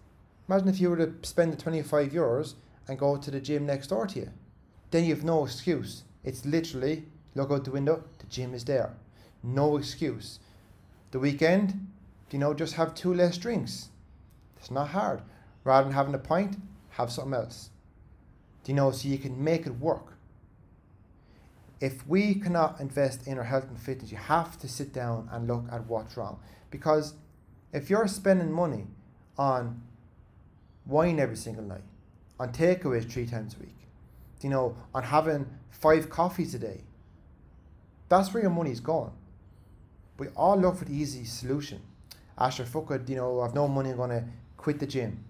Imagine 0.49 0.69
if 0.69 0.81
you 0.81 0.91
were 0.91 0.97
to 0.97 1.13
spend 1.23 1.53
the 1.53 1.57
25 1.57 2.11
euros 2.11 2.55
and 2.89 2.99
go 2.99 3.17
to 3.17 3.31
the 3.31 3.41
gym 3.41 3.67
next 3.67 3.89
door 3.89 4.07
to 4.07 4.21
you. 4.21 4.31
Then 4.91 5.05
you 5.05 5.15
have 5.15 5.25
no 5.25 5.45
excuse. 5.45 6.05
It's 6.25 6.45
literally 6.45 7.05
look 7.35 7.51
out 7.51 7.65
the 7.65 7.71
window, 7.71 8.03
the 8.19 8.27
gym 8.27 8.55
is 8.55 8.65
there. 8.65 8.95
No 9.43 9.77
excuse. 9.77 10.41
The 11.11 11.19
weekend, 11.19 11.89
you 12.31 12.39
know, 12.39 12.53
just 12.53 12.75
have 12.75 12.95
two 12.95 13.15
less 13.15 13.39
drinks. 13.39 13.89
It's 14.59 14.71
not 14.71 14.89
hard. 14.89 15.23
Rather 15.65 15.85
than 15.85 15.95
having 15.95 16.15
a 16.15 16.19
pint, 16.19 16.57
have 16.91 17.13
something 17.13 17.35
else. 17.35 17.71
Do 18.65 18.73
you 18.73 18.77
know, 18.77 18.91
so 18.91 19.09
you 19.09 19.19
can 19.19 19.43
make 19.43 19.67
it 19.67 19.79
work. 19.79 20.18
If 21.81 22.07
we 22.07 22.35
cannot 22.35 22.81
invest 22.81 23.27
in 23.27 23.39
our 23.39 23.45
health 23.45 23.69
and 23.69 23.79
fitness, 23.79 24.11
you 24.11 24.17
have 24.19 24.59
to 24.61 24.69
sit 24.69 24.93
down 24.93 25.29
and 25.33 25.47
look 25.47 25.65
at 25.71 25.87
what's 25.87 26.17
wrong. 26.17 26.41
Because 26.71 27.15
if 27.73 27.89
you're 27.89 28.09
spending 28.09 28.51
money 28.51 28.87
on 29.37 29.83
wine 30.87 31.21
every 31.21 31.37
single 31.37 31.65
night, 31.65 31.85
on 32.41 32.53
takeaways 32.53 33.11
three 33.11 33.27
times 33.27 33.55
a 33.55 33.61
week, 33.61 33.77
you 34.43 34.51
know, 34.51 34.77
on 34.95 35.05
having 35.05 35.47
five 35.71 36.09
coffees 36.11 36.55
a 36.55 36.59
day. 36.59 36.83
That's 38.09 38.33
where 38.33 38.43
your 38.43 38.51
money's 38.51 38.81
going. 38.81 39.13
We 40.19 40.29
all 40.29 40.59
look 40.59 40.77
for 40.77 40.85
the 40.85 40.95
easy 40.95 41.25
solution. 41.25 41.81
Asher, 42.37 42.65
fuck 42.65 42.91
it, 42.91 43.09
you 43.09 43.17
know, 43.17 43.41
I've 43.41 43.55
no 43.55 43.69
money, 43.69 43.91
I'm 43.91 43.97
going 43.97 44.11
to 44.11 44.25
quit 44.57 44.79
the 44.79 44.87
gym. 44.87 45.25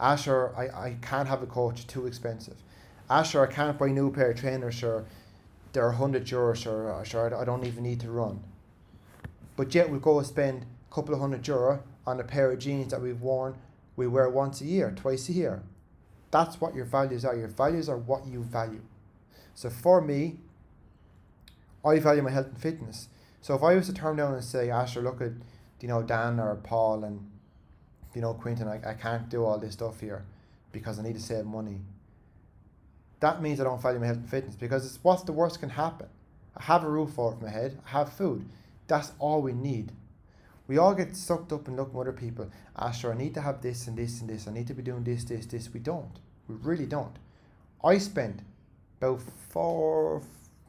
Asher, 0.00 0.54
I, 0.56 0.86
I 0.86 0.96
can't 1.00 1.28
have 1.28 1.42
a 1.42 1.46
coach, 1.46 1.86
too 1.86 2.06
expensive. 2.06 2.56
Asher, 3.08 3.46
I 3.46 3.52
can't 3.52 3.78
buy 3.78 3.88
a 3.88 3.90
new 3.90 4.10
pair 4.10 4.30
of 4.30 4.40
trainers, 4.40 4.74
sure, 4.74 5.04
they're 5.74 5.88
100 5.88 6.24
euros, 6.24 6.56
sure, 6.56 6.92
uh, 6.92 7.02
sure, 7.02 7.34
I 7.36 7.44
don't 7.44 7.66
even 7.66 7.82
need 7.82 8.00
to 8.00 8.10
run. 8.10 8.42
But 9.56 9.74
yet 9.74 9.90
we'll 9.90 10.00
go 10.00 10.18
and 10.18 10.26
spend 10.26 10.62
a 10.62 10.94
couple 10.94 11.14
of 11.14 11.20
hundred 11.20 11.46
euro 11.46 11.82
on 12.06 12.20
a 12.20 12.24
pair 12.24 12.50
of 12.50 12.60
jeans 12.60 12.92
that 12.92 13.02
we've 13.02 13.20
worn, 13.20 13.56
we 13.96 14.06
wear 14.06 14.28
once 14.30 14.60
a 14.60 14.64
year, 14.64 14.92
twice 14.96 15.28
a 15.28 15.32
year. 15.32 15.62
That's 16.30 16.60
what 16.60 16.74
your 16.74 16.84
values 16.84 17.24
are. 17.24 17.36
Your 17.36 17.48
values 17.48 17.88
are 17.88 17.96
what 17.96 18.26
you 18.26 18.42
value. 18.42 18.82
So 19.54 19.70
for 19.70 20.00
me, 20.00 20.36
I 21.84 21.98
value 21.98 22.22
my 22.22 22.30
health 22.30 22.46
and 22.46 22.58
fitness. 22.58 23.08
So 23.40 23.54
if 23.54 23.62
I 23.62 23.74
was 23.74 23.86
to 23.86 23.92
turn 23.92 24.16
down 24.16 24.34
and 24.34 24.42
say, 24.42 24.70
Asher, 24.70 25.02
look 25.02 25.20
at, 25.20 25.32
you 25.80 25.88
know, 25.88 26.02
Dan 26.02 26.40
or 26.40 26.56
Paul 26.56 27.04
and, 27.04 27.30
you 28.14 28.20
know, 28.20 28.34
Quinton, 28.34 28.68
I, 28.68 28.80
I 28.90 28.94
can't 28.94 29.28
do 29.28 29.44
all 29.44 29.58
this 29.58 29.74
stuff 29.74 30.00
here 30.00 30.24
because 30.72 30.98
I 30.98 31.02
need 31.02 31.14
to 31.14 31.20
save 31.20 31.44
money. 31.44 31.80
That 33.20 33.40
means 33.40 33.60
I 33.60 33.64
don't 33.64 33.80
value 33.80 34.00
my 34.00 34.06
health 34.06 34.18
and 34.18 34.28
fitness 34.28 34.56
because 34.56 34.84
it's 34.84 34.98
what's 35.02 35.22
the 35.22 35.32
worst 35.32 35.60
can 35.60 35.70
happen. 35.70 36.08
I 36.56 36.62
have 36.64 36.84
a 36.84 36.90
roof 36.90 37.18
over 37.18 37.36
my 37.42 37.50
head, 37.50 37.80
I 37.86 37.90
have 37.90 38.12
food. 38.12 38.44
That's 38.86 39.12
all 39.18 39.42
we 39.42 39.52
need. 39.52 39.92
We 40.66 40.78
all 40.78 40.94
get 40.94 41.16
sucked 41.16 41.52
up 41.52 41.68
and 41.68 41.76
look 41.76 41.90
at 41.94 41.98
other 41.98 42.12
people. 42.12 42.50
Asher, 42.76 43.12
I 43.12 43.16
need 43.16 43.34
to 43.34 43.40
have 43.40 43.60
this 43.60 43.86
and 43.86 43.96
this 43.96 44.20
and 44.20 44.30
this. 44.30 44.48
I 44.48 44.52
need 44.52 44.66
to 44.68 44.74
be 44.74 44.82
doing 44.82 45.04
this, 45.04 45.24
this, 45.24 45.46
this. 45.46 45.72
We 45.72 45.80
don't. 45.80 46.18
We 46.48 46.54
really 46.56 46.86
don't. 46.86 47.16
I 47.82 47.98
spent 47.98 48.40
about 48.98 49.20
four, 49.50 50.22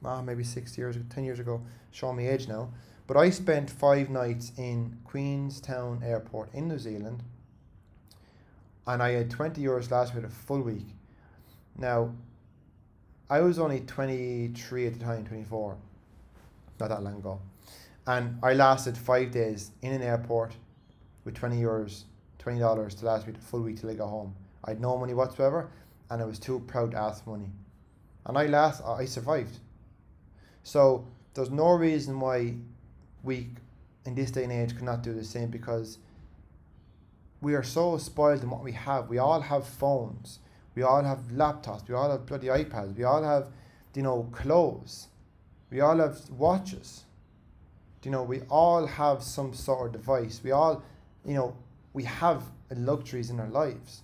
ah, 0.03 0.21
maybe 0.21 0.43
six 0.43 0.77
years, 0.77 0.97
ten 1.09 1.23
years 1.23 1.39
ago, 1.39 1.61
showing 1.91 2.17
my 2.17 2.27
age 2.27 2.47
now. 2.47 2.69
But 3.07 3.17
I 3.17 3.29
spent 3.29 3.69
five 3.69 4.09
nights 4.09 4.51
in 4.57 4.97
Queenstown 5.05 6.01
Airport 6.03 6.53
in 6.53 6.67
New 6.67 6.79
Zealand, 6.79 7.23
and 8.85 9.01
I 9.01 9.11
had 9.11 9.29
twenty 9.29 9.61
euros 9.61 9.91
last 9.91 10.13
week, 10.13 10.25
a 10.25 10.29
full 10.29 10.61
week. 10.61 10.87
Now, 11.77 12.11
I 13.29 13.41
was 13.41 13.59
only 13.59 13.81
twenty 13.81 14.49
three 14.49 14.87
at 14.87 14.93
the 14.97 15.03
time, 15.03 15.25
twenty 15.25 15.43
four, 15.43 15.77
not 16.79 16.89
that 16.89 17.03
long 17.03 17.17
ago, 17.17 17.39
and 18.05 18.37
I 18.43 18.53
lasted 18.53 18.97
five 18.97 19.31
days 19.31 19.71
in 19.81 19.93
an 19.93 20.01
airport 20.01 20.53
with 21.23 21.35
twenty 21.35 21.61
euros, 21.61 22.03
twenty 22.37 22.59
dollars 22.59 22.95
to 22.95 23.05
last 23.05 23.25
me 23.25 23.33
the 23.33 23.39
full 23.39 23.61
week 23.61 23.79
till 23.79 23.89
I 23.89 23.95
got 23.95 24.07
home. 24.07 24.35
I 24.63 24.71
had 24.71 24.81
no 24.81 24.97
money 24.97 25.13
whatsoever, 25.13 25.69
and 26.09 26.21
I 26.21 26.25
was 26.25 26.39
too 26.39 26.59
proud 26.67 26.91
to 26.91 26.97
ask 26.97 27.25
money 27.25 27.49
and 28.25 28.37
I 28.37 28.47
last 28.47 28.81
I 28.83 29.05
survived. 29.05 29.59
So 30.63 31.07
there's 31.33 31.51
no 31.51 31.73
reason 31.73 32.19
why 32.19 32.55
we 33.23 33.49
in 34.05 34.15
this 34.15 34.31
day 34.31 34.43
and 34.43 34.51
age 34.51 34.77
cannot 34.77 35.03
do 35.03 35.13
the 35.13 35.23
same 35.23 35.49
because 35.49 35.99
we 37.41 37.53
are 37.53 37.63
so 37.63 37.97
spoiled 37.97 38.43
in 38.43 38.49
what 38.49 38.63
we 38.63 38.71
have. 38.71 39.09
We 39.09 39.17
all 39.17 39.41
have 39.41 39.67
phones. 39.67 40.39
We 40.75 40.83
all 40.83 41.03
have 41.03 41.19
laptops. 41.31 41.87
We 41.87 41.95
all 41.95 42.11
have 42.11 42.25
bloody 42.25 42.47
iPads. 42.47 42.95
We 42.95 43.03
all 43.03 43.23
have, 43.23 43.47
you 43.95 44.03
know, 44.03 44.29
clothes. 44.31 45.07
We 45.71 45.79
all 45.81 45.97
have 45.97 46.29
watches. 46.29 47.05
You 48.03 48.11
know, 48.11 48.23
we 48.23 48.41
all 48.41 48.85
have 48.85 49.23
some 49.23 49.53
sort 49.53 49.87
of 49.87 49.93
device. 49.93 50.41
We 50.43 50.51
all, 50.51 50.83
you 51.25 51.33
know, 51.33 51.55
we 51.93 52.03
have 52.03 52.43
luxuries 52.75 53.31
in 53.31 53.39
our 53.39 53.49
lives. 53.49 54.03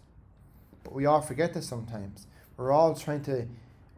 But 0.83 0.93
we 0.93 1.05
all 1.05 1.21
forget 1.21 1.53
this 1.53 1.67
sometimes. 1.67 2.25
We're 2.57 2.71
all 2.71 2.95
trying 2.95 3.21
to 3.23 3.47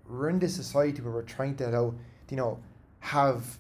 we're 0.10 0.30
in 0.30 0.40
this 0.40 0.56
society 0.56 1.02
where 1.02 1.14
we're 1.14 1.22
trying 1.24 1.56
to 1.58 1.94
you 2.30 2.38
know, 2.38 2.60
have 3.00 3.58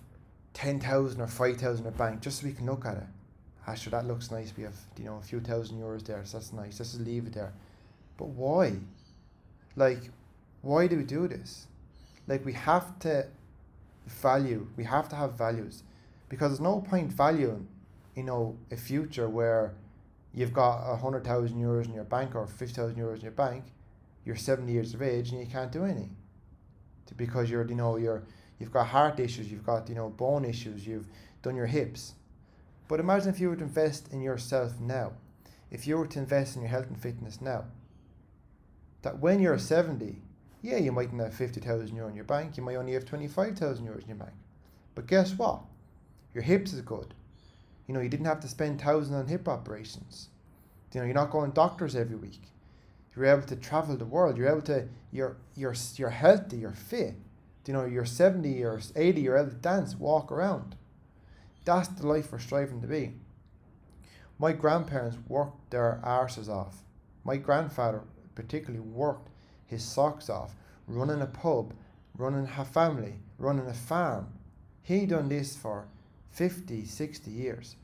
10,000 0.53 1.21
or 1.21 1.27
5,000 1.27 1.85
in 1.85 1.93
a 1.93 1.95
bank 1.95 2.21
just 2.21 2.41
so 2.41 2.47
we 2.47 2.53
can 2.53 2.65
look 2.65 2.85
at 2.85 2.97
it. 2.97 3.03
Ah, 3.65 3.75
sure, 3.75 3.91
that 3.91 4.05
looks 4.05 4.29
nice. 4.29 4.51
We 4.57 4.63
have, 4.63 4.75
you 4.97 5.05
know, 5.05 5.17
a 5.17 5.21
few 5.21 5.39
thousand 5.39 5.79
euros 5.79 6.03
there, 6.03 6.23
so 6.25 6.37
that's 6.37 6.51
nice. 6.51 6.79
Let's 6.79 6.93
just 6.93 6.99
leave 6.99 7.27
it 7.27 7.33
there. 7.33 7.53
But 8.17 8.29
why? 8.29 8.73
Like, 9.75 10.09
why 10.61 10.87
do 10.87 10.97
we 10.97 11.03
do 11.03 11.27
this? 11.27 11.67
Like, 12.27 12.45
we 12.45 12.53
have 12.53 12.99
to 12.99 13.27
value, 14.07 14.67
we 14.77 14.83
have 14.83 15.09
to 15.09 15.15
have 15.15 15.33
values. 15.33 15.83
Because 16.29 16.51
there's 16.51 16.61
no 16.61 16.81
point 16.81 17.11
valuing, 17.11 17.67
you 18.15 18.23
know, 18.23 18.57
a 18.71 18.77
future 18.77 19.29
where 19.29 19.73
you've 20.33 20.53
got 20.53 20.91
a 20.91 20.95
hundred 20.95 21.23
thousand 21.23 21.61
euros 21.61 21.85
in 21.85 21.93
your 21.93 22.03
bank 22.03 22.35
or 22.35 22.47
fifty 22.47 22.73
thousand 22.73 22.95
euros 22.95 23.17
in 23.17 23.21
your 23.21 23.31
bank, 23.31 23.65
you're 24.25 24.35
seventy 24.35 24.73
years 24.73 24.93
of 24.93 25.01
age 25.01 25.31
and 25.31 25.39
you 25.39 25.45
can't 25.45 25.71
do 25.71 25.83
anything 25.83 26.15
because 27.17 27.49
you're 27.49 27.67
you 27.67 27.75
know 27.75 27.97
you're 27.97 28.23
you've 28.59 28.71
got 28.71 28.87
heart 28.87 29.19
issues, 29.19 29.51
you've 29.51 29.65
got 29.65 29.89
you 29.89 29.95
know 29.95 30.09
bone 30.09 30.45
issues, 30.45 30.85
you've 30.85 31.07
done 31.41 31.55
your 31.55 31.67
hips. 31.67 32.13
But 32.87 32.99
imagine 32.99 33.29
if 33.29 33.39
you 33.39 33.49
were 33.49 33.55
to 33.55 33.63
invest 33.63 34.11
in 34.11 34.21
yourself 34.21 34.79
now, 34.79 35.13
if 35.71 35.87
you 35.87 35.97
were 35.97 36.07
to 36.07 36.19
invest 36.19 36.55
in 36.55 36.61
your 36.61 36.69
health 36.69 36.87
and 36.87 36.99
fitness 36.99 37.41
now. 37.41 37.65
That 39.03 39.19
when 39.19 39.39
you're 39.39 39.53
hmm. 39.55 39.59
seventy, 39.59 40.21
yeah, 40.61 40.77
you 40.77 40.91
mightn't 40.91 41.21
have 41.21 41.33
fifty 41.33 41.59
thousand 41.59 41.95
euro 41.95 42.09
in 42.09 42.15
your 42.15 42.25
bank, 42.25 42.57
you 42.57 42.63
might 42.63 42.75
only 42.75 42.93
have 42.93 43.05
twenty 43.05 43.27
five 43.27 43.57
thousand 43.57 43.85
euros 43.85 44.01
in 44.01 44.09
your 44.09 44.17
bank. 44.17 44.33
But 44.95 45.07
guess 45.07 45.37
what? 45.37 45.61
Your 46.33 46.43
hips 46.43 46.73
is 46.73 46.81
good. 46.81 47.13
You 47.87 47.93
know, 47.93 47.99
you 47.99 48.09
didn't 48.09 48.25
have 48.25 48.39
to 48.39 48.47
spend 48.47 48.81
thousands 48.81 49.15
on 49.15 49.27
hip 49.27 49.47
operations. 49.47 50.29
You 50.93 51.01
know, 51.01 51.05
you're 51.05 51.15
not 51.15 51.31
going 51.31 51.51
to 51.51 51.55
doctors 51.55 51.95
every 51.95 52.15
week. 52.15 52.41
You're 53.15 53.25
able 53.25 53.43
to 53.43 53.55
travel 53.55 53.97
the 53.97 54.05
world. 54.05 54.37
You're 54.37 54.49
able 54.49 54.61
to. 54.63 54.87
You're 55.11 55.37
you're 55.55 55.75
you're 55.95 56.09
healthy. 56.09 56.57
You're 56.57 56.71
fit. 56.71 57.15
You 57.67 57.73
know, 57.73 57.85
you're 57.85 58.05
seventy 58.05 58.63
or 58.63 58.79
eighty. 58.95 59.21
You're 59.21 59.37
able 59.37 59.51
to 59.51 59.55
dance, 59.55 59.95
walk 59.95 60.31
around. 60.31 60.75
That's 61.65 61.87
the 61.89 62.07
life 62.07 62.31
we're 62.31 62.39
striving 62.39 62.81
to 62.81 62.87
be. 62.87 63.13
My 64.39 64.51
grandparents 64.51 65.17
worked 65.27 65.71
their 65.71 66.01
arses 66.03 66.49
off. 66.49 66.83
My 67.23 67.37
grandfather 67.37 68.01
particularly 68.35 68.79
worked 68.79 69.29
his 69.65 69.83
socks 69.83 70.29
off, 70.29 70.55
running 70.87 71.21
a 71.21 71.27
pub, 71.27 71.73
running 72.17 72.47
a 72.57 72.65
family, 72.65 73.15
running 73.37 73.67
a 73.67 73.73
farm. 73.73 74.27
He 74.81 75.05
done 75.05 75.29
this 75.29 75.55
for 75.55 75.87
50, 76.31 76.85
60 76.85 77.31
years. 77.31 77.75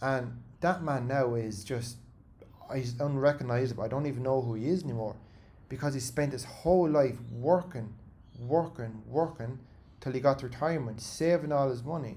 And 0.00 0.40
that 0.60 0.82
man 0.82 1.08
now 1.08 1.34
is 1.34 1.64
just 1.64 1.96
he's 2.74 2.98
unrecognizable. 3.00 3.82
I 3.82 3.88
don't 3.88 4.06
even 4.06 4.22
know 4.22 4.40
who 4.40 4.54
he 4.54 4.68
is 4.68 4.84
anymore 4.84 5.16
because 5.68 5.94
he 5.94 6.00
spent 6.00 6.32
his 6.32 6.44
whole 6.44 6.88
life 6.88 7.16
working, 7.32 7.92
working, 8.38 9.02
working 9.06 9.58
till 10.00 10.12
he 10.12 10.20
got 10.20 10.38
to 10.40 10.46
retirement, 10.46 11.00
saving 11.00 11.52
all 11.52 11.68
his 11.68 11.84
money. 11.84 12.16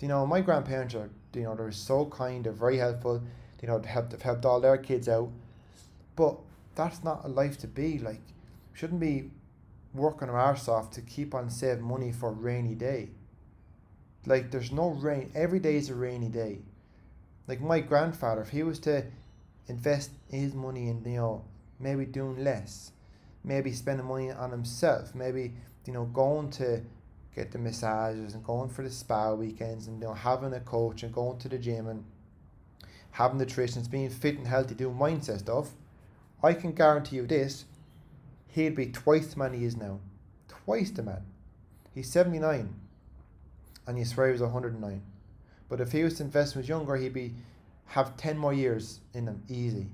You 0.00 0.08
know, 0.08 0.26
my 0.26 0.40
grandparents 0.40 0.94
are, 0.94 1.10
you 1.34 1.42
know, 1.42 1.54
they're 1.56 1.72
so 1.72 2.06
kind, 2.06 2.44
they're 2.44 2.52
very 2.52 2.78
helpful, 2.78 3.22
you 3.60 3.68
know, 3.68 3.78
they 3.78 3.88
helped, 3.88 4.10
they've 4.10 4.22
helped 4.22 4.44
all 4.44 4.60
their 4.60 4.78
kids 4.78 5.08
out. 5.08 5.28
But 6.14 6.38
that's 6.78 7.02
not 7.02 7.24
a 7.24 7.28
life 7.28 7.58
to 7.58 7.66
be. 7.66 7.98
Like, 7.98 8.22
shouldn't 8.72 9.00
be 9.00 9.30
working 9.92 10.30
our 10.30 10.38
arse 10.38 10.68
off 10.68 10.92
to 10.92 11.00
keep 11.02 11.34
on 11.34 11.50
saving 11.50 11.82
money 11.82 12.12
for 12.12 12.28
a 12.28 12.32
rainy 12.32 12.76
day. 12.76 13.10
Like, 14.24 14.52
there's 14.52 14.70
no 14.70 14.90
rain, 14.90 15.32
every 15.34 15.58
day 15.58 15.76
is 15.76 15.90
a 15.90 15.94
rainy 15.94 16.28
day. 16.28 16.60
Like, 17.48 17.60
my 17.60 17.80
grandfather, 17.80 18.42
if 18.42 18.50
he 18.50 18.62
was 18.62 18.78
to 18.80 19.04
invest 19.66 20.10
his 20.30 20.54
money 20.54 20.88
in 20.88 21.02
you 21.04 21.16
know 21.16 21.44
maybe 21.80 22.06
doing 22.06 22.44
less, 22.44 22.92
maybe 23.42 23.72
spending 23.72 24.06
money 24.06 24.30
on 24.30 24.50
himself, 24.52 25.14
maybe 25.14 25.54
you 25.84 25.92
know 25.92 26.04
going 26.04 26.48
to 26.50 26.80
get 27.34 27.50
the 27.50 27.58
massages 27.58 28.34
and 28.34 28.44
going 28.44 28.68
for 28.68 28.82
the 28.82 28.90
spa 28.90 29.32
weekends 29.32 29.88
and 29.88 30.00
you 30.00 30.06
know 30.06 30.14
having 30.14 30.52
a 30.54 30.60
coach 30.60 31.02
and 31.02 31.12
going 31.12 31.38
to 31.38 31.48
the 31.48 31.58
gym 31.58 31.88
and 31.88 32.04
having 33.10 33.38
nutrition, 33.38 33.82
being 33.90 34.10
fit 34.10 34.38
and 34.38 34.46
healthy, 34.46 34.76
doing 34.76 34.96
mindset 34.96 35.40
stuff. 35.40 35.70
I 36.42 36.54
can 36.54 36.72
guarantee 36.72 37.16
you 37.16 37.26
this: 37.26 37.64
he'd 38.48 38.76
be 38.76 38.86
twice 38.86 39.28
the 39.28 39.38
man 39.38 39.54
he 39.54 39.64
is 39.64 39.76
now, 39.76 40.00
twice 40.48 40.90
the 40.90 41.02
man. 41.02 41.22
He's 41.94 42.10
seventy 42.10 42.38
nine, 42.38 42.74
and 43.86 43.98
you 43.98 44.04
swear 44.04 44.26
he 44.26 44.32
was 44.32 44.42
hundred 44.52 44.72
and 44.72 44.82
nine. 44.82 45.02
But 45.68 45.80
if 45.80 45.92
he 45.92 46.02
was 46.02 46.14
to 46.14 46.24
invest 46.24 46.54
when 46.54 46.64
he 46.64 46.66
was 46.66 46.68
younger, 46.68 46.96
he'd 46.96 47.12
be 47.12 47.34
have 47.88 48.16
10 48.16 48.36
more 48.36 48.52
years 48.52 49.00
in 49.14 49.24
them 49.24 49.42
easy. 49.48 49.86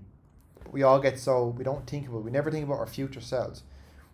But 0.62 0.72
we 0.72 0.82
all 0.82 1.00
get 1.00 1.18
so, 1.18 1.46
we 1.46 1.64
don't 1.64 1.86
think 1.86 2.08
about, 2.08 2.24
we 2.24 2.30
never 2.30 2.50
think 2.50 2.64
about 2.64 2.80
our 2.80 2.86
future 2.86 3.20
selves. 3.20 3.62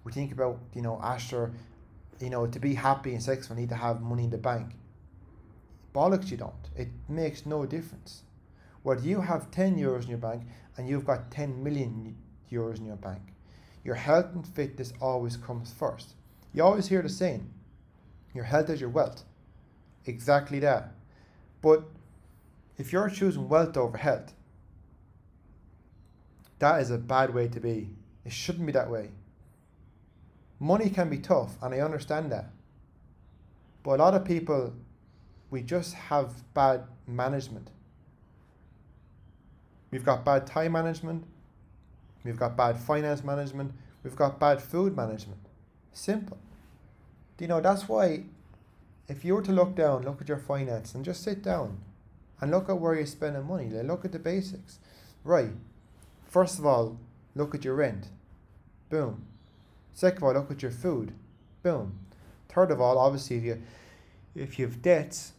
We 0.05 0.13
think 0.13 0.33
about, 0.33 0.59
you 0.75 0.83
know, 0.83 1.01
Asher, 1.03 1.53
you 2.21 2.31
know, 2.31 2.47
to 2.47 2.59
be 2.59 2.75
happy 2.75 3.13
and 3.13 3.23
successful, 3.23 3.57
we 3.57 3.63
need 3.63 3.71
to 3.71 3.77
have 3.77 4.03
money 4.03 4.25
in 4.25 4.31
the 4.31 4.39
bank. 4.39 4.73
Bollocks, 5.95 6.31
you 6.31 6.37
don't. 6.37 6.53
It 6.77 6.89
makes 7.09 7.47
no 7.47 7.67
difference. 7.67 8.23
Whether 8.83 9.03
you 9.03 9.21
have 9.21 9.51
10 9.51 9.77
euros 9.77 10.05
in 10.05 10.11
your 10.11 10.19
bank 10.19 10.43
and 10.77 10.89
you've 10.89 11.05
got 11.05 11.31
10 11.31 11.63
million 11.63 12.17
euros 12.51 12.79
in 12.79 12.87
your 12.87 12.97
bank, 12.97 13.21
your 13.85 13.95
health 13.95 14.35
and 14.35 14.47
fitness 14.47 14.93
always 15.01 15.37
comes 15.37 15.73
first. 15.73 16.15
You 16.53 16.65
always 16.65 16.89
hear 16.89 17.03
the 17.03 17.09
saying, 17.09 17.49
your 18.35 18.45
health 18.45 18.71
is 18.71 18.81
your 18.81 18.91
wealth. 18.91 19.25
Exactly 20.07 20.59
that. 20.61 20.93
But 21.63 21.85
if 22.79 22.93
you're 22.93 23.11
choosing 23.11 23.49
wealth 23.49 23.77
over 23.77 23.99
health, 23.99 24.33
that 26.59 26.81
is 26.81 26.91
a 26.91 26.99
bad 26.99 27.35
way 27.35 27.49
to 27.49 27.61
be. 27.61 27.91
It 28.25 28.33
shouldn't 28.33 28.67
be 28.67 28.73
that 28.73 28.91
way. 28.91 29.11
Money 30.59 30.91
can 30.91 31.09
be 31.09 31.19
tough, 31.19 31.57
and 31.63 31.75
I 31.75 31.81
understand 31.81 32.31
that. 32.33 32.51
But 33.83 33.93
a 33.99 34.03
lot 34.03 34.15
of 34.15 34.25
people, 34.25 34.75
we 35.51 35.63
just 35.63 35.95
have 35.95 36.35
bad 36.53 36.85
management. 37.07 37.71
We've 39.91 40.05
got 40.05 40.25
bad 40.25 40.47
time 40.47 40.73
management, 40.73 41.25
we've 42.25 42.39
got 42.39 42.57
bad 42.57 42.79
finance 42.79 43.25
management, 43.25 43.73
we've 44.05 44.17
got 44.17 44.39
bad 44.39 44.63
food 44.63 44.97
management. 44.97 45.41
Simple. 45.93 46.39
Do 47.37 47.45
you 47.45 47.49
know 47.49 47.61
that's 47.61 47.89
why 47.89 48.25
if 49.09 49.25
you 49.25 49.35
were 49.35 49.43
to 49.43 49.53
look 49.53 49.75
down, 49.75 50.03
look 50.03 50.21
at 50.21 50.29
your 50.29 50.39
finance 50.39 50.95
and 50.95 51.05
just 51.05 51.25
sit 51.25 51.43
down 51.43 51.79
and 52.41 52.51
look 52.51 52.69
at 52.69 52.79
where 52.79 52.95
you're 52.95 53.07
spending 53.07 53.47
money. 53.47 53.69
Like, 53.69 53.87
look 53.87 54.05
at 54.05 54.13
the 54.13 54.19
basics. 54.19 54.79
Right. 55.25 55.51
First 56.29 56.59
of 56.59 56.67
all, 56.67 56.97
look 57.35 57.55
at 57.55 57.65
your 57.65 57.75
rent. 57.75 58.09
Boom. 58.89 59.25
Second 59.93 60.19
of 60.19 60.25
all, 60.25 60.33
look 60.35 60.51
at 60.51 60.63
your 60.63 60.71
food. 60.71 61.13
Boom. 61.63 61.99
Third 62.49 62.71
of 62.71 62.81
all, 62.81 62.99
obviously, 62.99 63.37
if 63.39 63.45
you 63.45 63.63
if 64.35 64.59
you 64.59 64.67
have 64.67 64.81
debts, 64.81 65.33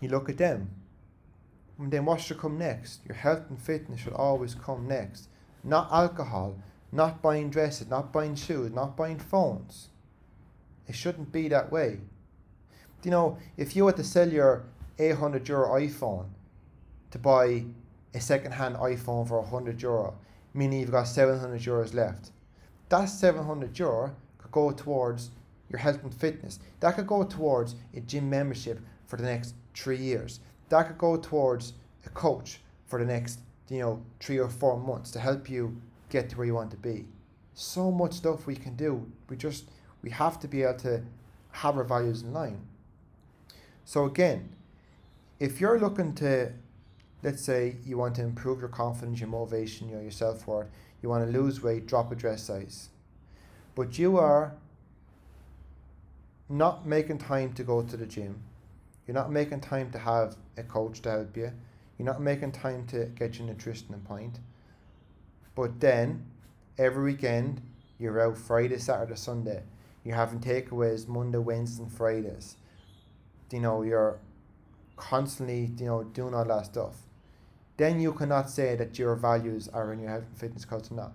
You 0.00 0.08
look 0.08 0.28
at 0.28 0.38
them. 0.38 0.70
Then 1.88 2.04
what 2.04 2.20
should 2.20 2.38
come 2.38 2.58
next? 2.58 3.00
Your 3.06 3.16
health 3.16 3.48
and 3.48 3.58
fitness 3.58 4.00
should 4.00 4.12
always 4.12 4.54
come 4.54 4.86
next. 4.86 5.28
Not 5.64 5.90
alcohol, 5.90 6.56
not 6.92 7.22
buying 7.22 7.48
dresses, 7.48 7.88
not 7.88 8.12
buying 8.12 8.34
shoes, 8.34 8.70
not 8.70 8.96
buying 8.96 9.18
phones. 9.18 9.88
It 10.86 10.94
shouldn't 10.94 11.32
be 11.32 11.48
that 11.48 11.72
way. 11.72 12.00
You 13.02 13.10
know, 13.10 13.38
if 13.56 13.74
you 13.74 13.86
had 13.86 13.96
to 13.96 14.04
sell 14.04 14.30
your 14.30 14.64
800 14.98 15.48
euro 15.48 15.80
iPhone 15.80 16.26
to 17.12 17.18
buy 17.18 17.64
a 18.12 18.20
second 18.20 18.52
hand 18.52 18.76
iPhone 18.76 19.26
for 19.26 19.40
100 19.40 19.80
euro, 19.80 20.18
meaning 20.52 20.80
you've 20.80 20.90
got 20.90 21.04
700 21.04 21.60
euros 21.62 21.94
left, 21.94 22.30
that 22.90 23.06
700 23.06 23.78
euro 23.78 24.14
could 24.36 24.50
go 24.50 24.70
towards 24.72 25.30
your 25.70 25.78
health 25.78 26.02
and 26.02 26.12
fitness. 26.12 26.58
That 26.80 26.96
could 26.96 27.06
go 27.06 27.22
towards 27.22 27.76
a 27.94 28.00
gym 28.00 28.28
membership 28.28 28.80
for 29.06 29.16
the 29.16 29.22
next 29.22 29.54
three 29.74 29.96
years. 29.96 30.40
That 30.70 30.84
could 30.84 30.98
go 30.98 31.16
towards 31.16 31.74
a 32.06 32.08
coach 32.10 32.60
for 32.86 32.98
the 32.98 33.04
next, 33.04 33.40
you 33.68 33.80
know, 33.80 34.02
three 34.18 34.38
or 34.38 34.48
four 34.48 34.78
months 34.78 35.10
to 35.12 35.20
help 35.20 35.50
you 35.50 35.80
get 36.08 36.30
to 36.30 36.36
where 36.36 36.46
you 36.46 36.54
want 36.54 36.70
to 36.70 36.76
be. 36.76 37.06
So 37.54 37.90
much 37.90 38.14
stuff 38.14 38.46
we 38.46 38.56
can 38.56 38.74
do. 38.74 39.06
We 39.28 39.36
just 39.36 39.70
we 40.02 40.10
have 40.10 40.40
to 40.40 40.48
be 40.48 40.62
able 40.62 40.78
to 40.80 41.02
have 41.52 41.76
our 41.76 41.84
values 41.84 42.22
in 42.22 42.32
line. 42.32 42.60
So 43.84 44.06
again, 44.06 44.48
if 45.38 45.60
you're 45.60 45.78
looking 45.78 46.14
to 46.16 46.52
let's 47.22 47.42
say 47.42 47.76
you 47.84 47.98
want 47.98 48.14
to 48.16 48.22
improve 48.22 48.60
your 48.60 48.68
confidence, 48.68 49.20
your 49.20 49.28
motivation, 49.28 49.88
your, 49.88 50.02
your 50.02 50.10
self 50.10 50.46
worth, 50.46 50.68
you 51.02 51.08
want 51.08 51.24
to 51.26 51.38
lose 51.38 51.62
weight, 51.62 51.86
drop 51.86 52.12
a 52.12 52.14
dress 52.14 52.42
size. 52.42 52.88
But 53.74 53.98
you 53.98 54.18
are 54.18 54.54
not 56.48 56.86
making 56.86 57.18
time 57.18 57.52
to 57.54 57.62
go 57.62 57.82
to 57.82 57.96
the 57.96 58.06
gym. 58.06 58.42
You're 59.10 59.18
not 59.18 59.32
making 59.32 59.58
time 59.58 59.90
to 59.90 59.98
have 59.98 60.36
a 60.56 60.62
coach 60.62 61.02
to 61.02 61.10
help 61.10 61.36
you. 61.36 61.50
You're 61.98 62.06
not 62.06 62.22
making 62.22 62.52
time 62.52 62.86
to 62.92 63.06
get 63.06 63.40
your 63.40 63.48
nutrition 63.48 63.92
in 63.92 64.02
point. 64.02 64.38
But 65.56 65.80
then 65.80 66.26
every 66.78 67.02
weekend 67.02 67.60
you're 67.98 68.20
out 68.20 68.38
Friday, 68.38 68.78
Saturday, 68.78 69.16
Sunday. 69.16 69.64
You're 70.04 70.14
having 70.14 70.38
takeaways 70.38 71.08
Monday, 71.08 71.38
Wednesday, 71.38 71.82
and 71.82 71.92
Fridays. 71.92 72.56
You 73.50 73.58
know, 73.58 73.82
you're 73.82 74.20
constantly, 74.94 75.72
you 75.76 75.86
know, 75.86 76.04
doing 76.04 76.32
all 76.32 76.44
that 76.44 76.66
stuff 76.66 76.94
then 77.78 77.98
you 77.98 78.12
cannot 78.12 78.48
say 78.50 78.76
that 78.76 78.98
your 78.98 79.16
values 79.16 79.66
are 79.66 79.90
in 79.92 80.00
your 80.00 80.10
health 80.10 80.26
and 80.28 80.38
fitness 80.38 80.66
culture 80.66 80.94
not. 80.94 81.12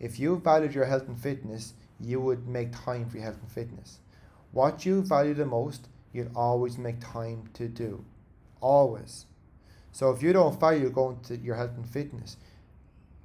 If 0.00 0.18
you 0.18 0.36
valued 0.36 0.74
your 0.74 0.84
health 0.84 1.06
and 1.06 1.16
fitness, 1.16 1.74
you 2.00 2.20
would 2.20 2.48
make 2.48 2.72
time 2.72 3.08
for 3.08 3.18
your 3.18 3.26
health 3.26 3.38
and 3.40 3.52
fitness. 3.52 4.00
What 4.50 4.84
you 4.84 5.02
value 5.02 5.32
the 5.32 5.46
most, 5.46 5.86
you'll 6.12 6.36
always 6.36 6.78
make 6.78 7.00
time 7.00 7.48
to 7.54 7.68
do. 7.68 8.04
Always. 8.60 9.26
So 9.92 10.10
if 10.10 10.22
you 10.22 10.32
don't 10.32 10.58
value 10.58 10.90
going 10.90 11.20
to 11.24 11.36
your 11.36 11.56
health 11.56 11.76
and 11.76 11.88
fitness, 11.88 12.36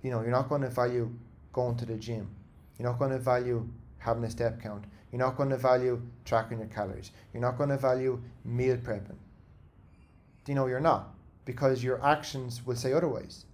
you 0.01 0.11
know, 0.11 0.21
you're 0.21 0.31
not 0.31 0.49
going 0.49 0.61
to 0.61 0.69
value 0.69 1.11
going 1.51 1.77
to 1.77 1.85
the 1.85 1.95
gym. 1.95 2.27
You're 2.77 2.89
not 2.89 2.99
going 2.99 3.11
to 3.11 3.19
value 3.19 3.67
having 3.99 4.23
a 4.23 4.29
step 4.29 4.61
count. 4.61 4.85
You're 5.11 5.19
not 5.19 5.37
going 5.37 5.49
to 5.49 5.57
value 5.57 6.01
tracking 6.25 6.57
your 6.59 6.67
calories. 6.67 7.11
You're 7.33 7.41
not 7.41 7.57
going 7.57 7.69
to 7.69 7.77
value 7.77 8.21
meal 8.43 8.77
prepping. 8.77 9.15
You 10.47 10.55
know, 10.55 10.67
you're 10.67 10.79
not 10.79 11.13
because 11.45 11.83
your 11.83 12.03
actions 12.03 12.65
will 12.65 12.75
say 12.75 12.93
otherwise. 12.93 13.45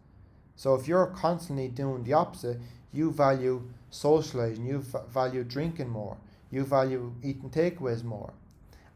So 0.56 0.76
if 0.76 0.88
you're 0.88 1.08
constantly 1.08 1.68
doing 1.68 2.04
the 2.04 2.14
opposite, 2.14 2.60
you 2.92 3.12
value 3.12 3.64
socializing, 3.90 4.66
you 4.66 4.84
value 5.10 5.44
drinking 5.44 5.90
more, 5.90 6.18
you 6.52 6.64
value 6.64 7.14
eating 7.24 7.50
takeaways 7.50 8.04
more. 8.04 8.34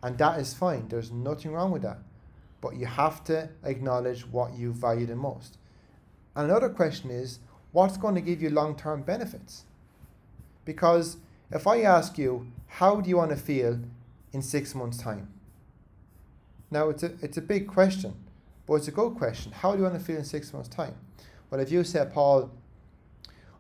And 0.03 0.17
that 0.19 0.39
is 0.39 0.53
fine, 0.53 0.87
there's 0.89 1.11
nothing 1.11 1.51
wrong 1.51 1.71
with 1.71 1.81
that. 1.81 1.97
But 2.61 2.75
you 2.75 2.85
have 2.85 3.23
to 3.25 3.49
acknowledge 3.63 4.27
what 4.27 4.53
you 4.53 4.71
value 4.71 5.05
the 5.05 5.15
most. 5.15 5.57
And 6.35 6.49
another 6.49 6.69
question 6.69 7.09
is 7.09 7.39
what's 7.71 7.97
going 7.97 8.15
to 8.15 8.21
give 8.21 8.41
you 8.41 8.49
long 8.49 8.75
term 8.75 9.01
benefits? 9.01 9.63
Because 10.65 11.17
if 11.51 11.65
I 11.65 11.81
ask 11.81 12.17
you, 12.17 12.51
how 12.67 13.01
do 13.01 13.09
you 13.09 13.17
want 13.17 13.31
to 13.31 13.37
feel 13.37 13.79
in 14.31 14.41
six 14.41 14.75
months' 14.75 14.97
time? 14.97 15.29
Now, 16.69 16.89
it's 16.89 17.03
a, 17.03 17.13
it's 17.21 17.37
a 17.37 17.41
big 17.41 17.67
question 17.67 18.15
but 18.65 18.75
it's 18.75 18.87
a 18.87 18.91
good 18.91 19.15
question. 19.15 19.51
How 19.51 19.71
do 19.71 19.79
you 19.79 19.83
want 19.83 19.95
to 19.95 20.03
feel 20.03 20.17
in 20.17 20.23
six 20.23 20.53
months' 20.53 20.69
time? 20.69 20.95
Well, 21.49 21.59
if 21.59 21.71
you 21.71 21.83
say, 21.83 22.07
Paul, 22.11 22.51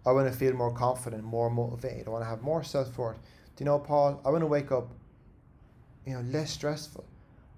I 0.05 0.11
want 0.11 0.31
to 0.31 0.37
feel 0.37 0.53
more 0.53 0.73
confident, 0.73 1.23
more 1.23 1.49
motivated, 1.49 2.07
I 2.07 2.09
want 2.09 2.23
to 2.23 2.29
have 2.29 2.41
more 2.41 2.63
self 2.63 2.97
worth. 2.97 3.17
Do 3.55 3.63
you 3.63 3.65
know, 3.65 3.79
Paul, 3.79 4.21
I 4.25 4.29
want 4.29 4.41
to 4.41 4.47
wake 4.47 4.71
up, 4.71 4.89
you 6.05 6.13
know, 6.13 6.21
less 6.21 6.51
stressful. 6.51 7.05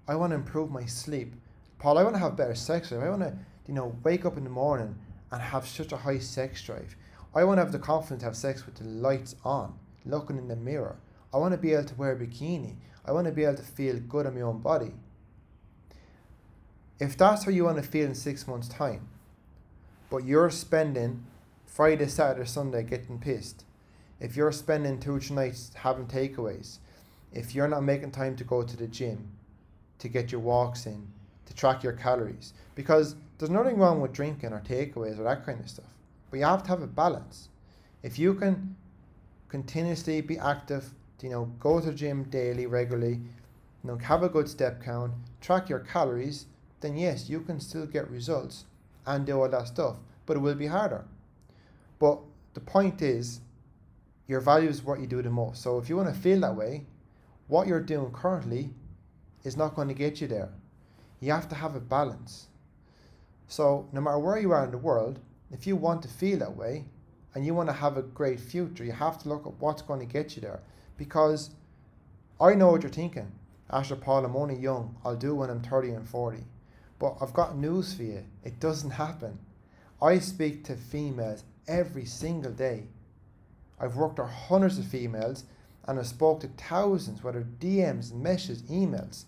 I 0.08 0.14
want 0.14 0.30
to 0.30 0.36
improve 0.36 0.70
my 0.70 0.84
sleep. 0.86 1.34
Paul, 1.78 1.98
I 1.98 2.02
want 2.02 2.14
to 2.14 2.20
have 2.20 2.36
better 2.36 2.54
sex 2.54 2.88
drive. 2.88 3.02
I 3.02 3.10
want 3.10 3.22
to, 3.22 3.36
you 3.66 3.74
know, 3.74 3.96
wake 4.02 4.24
up 4.24 4.36
in 4.36 4.44
the 4.44 4.50
morning 4.50 4.96
and 5.30 5.42
have 5.42 5.66
such 5.66 5.92
a 5.92 5.96
high 5.96 6.18
sex 6.18 6.62
drive. 6.62 6.96
I 7.34 7.44
want 7.44 7.58
to 7.58 7.64
have 7.64 7.72
the 7.72 7.78
confidence 7.78 8.20
to 8.20 8.26
have 8.26 8.36
sex 8.36 8.64
with 8.64 8.76
the 8.76 8.84
lights 8.84 9.34
on, 9.44 9.74
looking 10.04 10.38
in 10.38 10.48
the 10.48 10.56
mirror. 10.56 10.96
I 11.34 11.38
want 11.38 11.52
to 11.52 11.58
be 11.58 11.74
able 11.74 11.84
to 11.84 11.94
wear 11.96 12.12
a 12.12 12.16
bikini. 12.16 12.76
I 13.04 13.12
want 13.12 13.26
to 13.26 13.32
be 13.32 13.44
able 13.44 13.56
to 13.56 13.62
feel 13.62 13.98
good 13.98 14.26
in 14.26 14.34
my 14.34 14.40
own 14.40 14.60
body 14.60 14.92
if 16.98 17.16
that's 17.16 17.44
how 17.44 17.50
you 17.50 17.64
want 17.64 17.76
to 17.76 17.82
feel 17.82 18.06
in 18.06 18.14
six 18.14 18.46
months' 18.46 18.68
time, 18.68 19.08
but 20.10 20.24
you're 20.24 20.50
spending 20.50 21.26
Friday, 21.66 22.06
Saturday, 22.06 22.48
Sunday 22.48 22.82
getting 22.82 23.18
pissed, 23.18 23.64
if 24.18 24.34
you're 24.34 24.52
spending 24.52 24.98
two 24.98 25.20
nights 25.30 25.72
having 25.74 26.06
takeaways, 26.06 26.78
if 27.36 27.54
you're 27.54 27.68
not 27.68 27.82
making 27.82 28.10
time 28.10 28.34
to 28.36 28.44
go 28.44 28.62
to 28.62 28.76
the 28.76 28.86
gym, 28.86 29.28
to 29.98 30.08
get 30.08 30.32
your 30.32 30.40
walks 30.40 30.86
in, 30.86 31.06
to 31.44 31.54
track 31.54 31.82
your 31.82 31.92
calories, 31.92 32.54
because 32.74 33.14
there's 33.38 33.50
nothing 33.50 33.76
wrong 33.76 34.00
with 34.00 34.12
drinking 34.12 34.52
or 34.52 34.60
takeaways 34.60 35.18
or 35.18 35.24
that 35.24 35.44
kind 35.44 35.60
of 35.60 35.68
stuff, 35.68 35.92
but 36.30 36.38
you 36.38 36.46
have 36.46 36.62
to 36.62 36.68
have 36.70 36.82
a 36.82 36.86
balance. 36.86 37.48
If 38.02 38.18
you 38.18 38.34
can 38.34 38.74
continuously 39.48 40.20
be 40.22 40.38
active, 40.38 40.90
you 41.22 41.30
know, 41.30 41.44
go 41.60 41.80
to 41.80 41.86
the 41.86 41.92
gym 41.92 42.24
daily, 42.24 42.66
regularly, 42.66 43.20
you 43.84 43.90
know, 43.90 43.96
have 43.98 44.22
a 44.22 44.28
good 44.28 44.48
step 44.48 44.82
count, 44.82 45.12
track 45.40 45.68
your 45.68 45.80
calories, 45.80 46.46
then 46.80 46.96
yes, 46.96 47.28
you 47.28 47.40
can 47.40 47.60
still 47.60 47.86
get 47.86 48.10
results 48.10 48.64
and 49.06 49.26
do 49.26 49.40
all 49.40 49.48
that 49.48 49.66
stuff, 49.66 49.96
but 50.24 50.36
it 50.36 50.40
will 50.40 50.54
be 50.54 50.66
harder. 50.66 51.04
But 51.98 52.18
the 52.54 52.60
point 52.60 53.02
is, 53.02 53.40
your 54.26 54.40
value 54.40 54.68
is 54.68 54.82
what 54.82 55.00
you 55.00 55.06
do 55.06 55.22
the 55.22 55.30
most. 55.30 55.62
So 55.62 55.78
if 55.78 55.88
you 55.88 55.96
want 55.96 56.12
to 56.12 56.20
feel 56.20 56.40
that 56.40 56.56
way, 56.56 56.84
what 57.48 57.66
you're 57.66 57.80
doing 57.80 58.12
currently 58.12 58.70
is 59.44 59.56
not 59.56 59.74
going 59.74 59.88
to 59.88 59.94
get 59.94 60.20
you 60.20 60.26
there. 60.26 60.50
You 61.20 61.32
have 61.32 61.48
to 61.48 61.54
have 61.54 61.74
a 61.74 61.80
balance. 61.80 62.48
So 63.48 63.88
no 63.92 64.00
matter 64.00 64.18
where 64.18 64.38
you 64.38 64.52
are 64.52 64.64
in 64.64 64.72
the 64.72 64.78
world, 64.78 65.20
if 65.52 65.66
you 65.66 65.76
want 65.76 66.02
to 66.02 66.08
feel 66.08 66.38
that 66.38 66.56
way 66.56 66.84
and 67.34 67.46
you 67.46 67.54
want 67.54 67.68
to 67.68 67.72
have 67.74 67.96
a 67.96 68.02
great 68.02 68.40
future, 68.40 68.84
you 68.84 68.92
have 68.92 69.18
to 69.22 69.28
look 69.28 69.46
at 69.46 69.54
what's 69.60 69.82
going 69.82 70.00
to 70.00 70.06
get 70.06 70.34
you 70.34 70.42
there. 70.42 70.60
Because 70.96 71.50
I 72.40 72.54
know 72.54 72.72
what 72.72 72.82
you're 72.82 72.90
thinking. 72.90 73.30
Asher 73.70 73.96
Paul, 73.96 74.24
I'm 74.24 74.36
only 74.36 74.56
young. 74.56 74.96
I'll 75.04 75.16
do 75.16 75.34
when 75.34 75.50
I'm 75.50 75.60
30 75.60 75.90
and 75.90 76.08
40. 76.08 76.38
But 76.98 77.16
I've 77.20 77.32
got 77.32 77.56
news 77.56 77.94
for 77.94 78.02
you. 78.02 78.24
It 78.44 78.58
doesn't 78.58 78.90
happen. 78.90 79.38
I 80.00 80.18
speak 80.18 80.64
to 80.64 80.76
females 80.76 81.44
every 81.68 82.04
single 82.04 82.52
day. 82.52 82.88
I've 83.78 83.96
worked 83.96 84.18
with 84.18 84.28
hundreds 84.28 84.78
of 84.78 84.86
females 84.86 85.44
and 85.86 85.98
I've 85.98 86.06
spoke 86.06 86.40
to 86.40 86.48
thousands, 86.48 87.22
whether 87.22 87.46
DMs, 87.60 88.12
messages, 88.12 88.62
emails. 88.62 89.24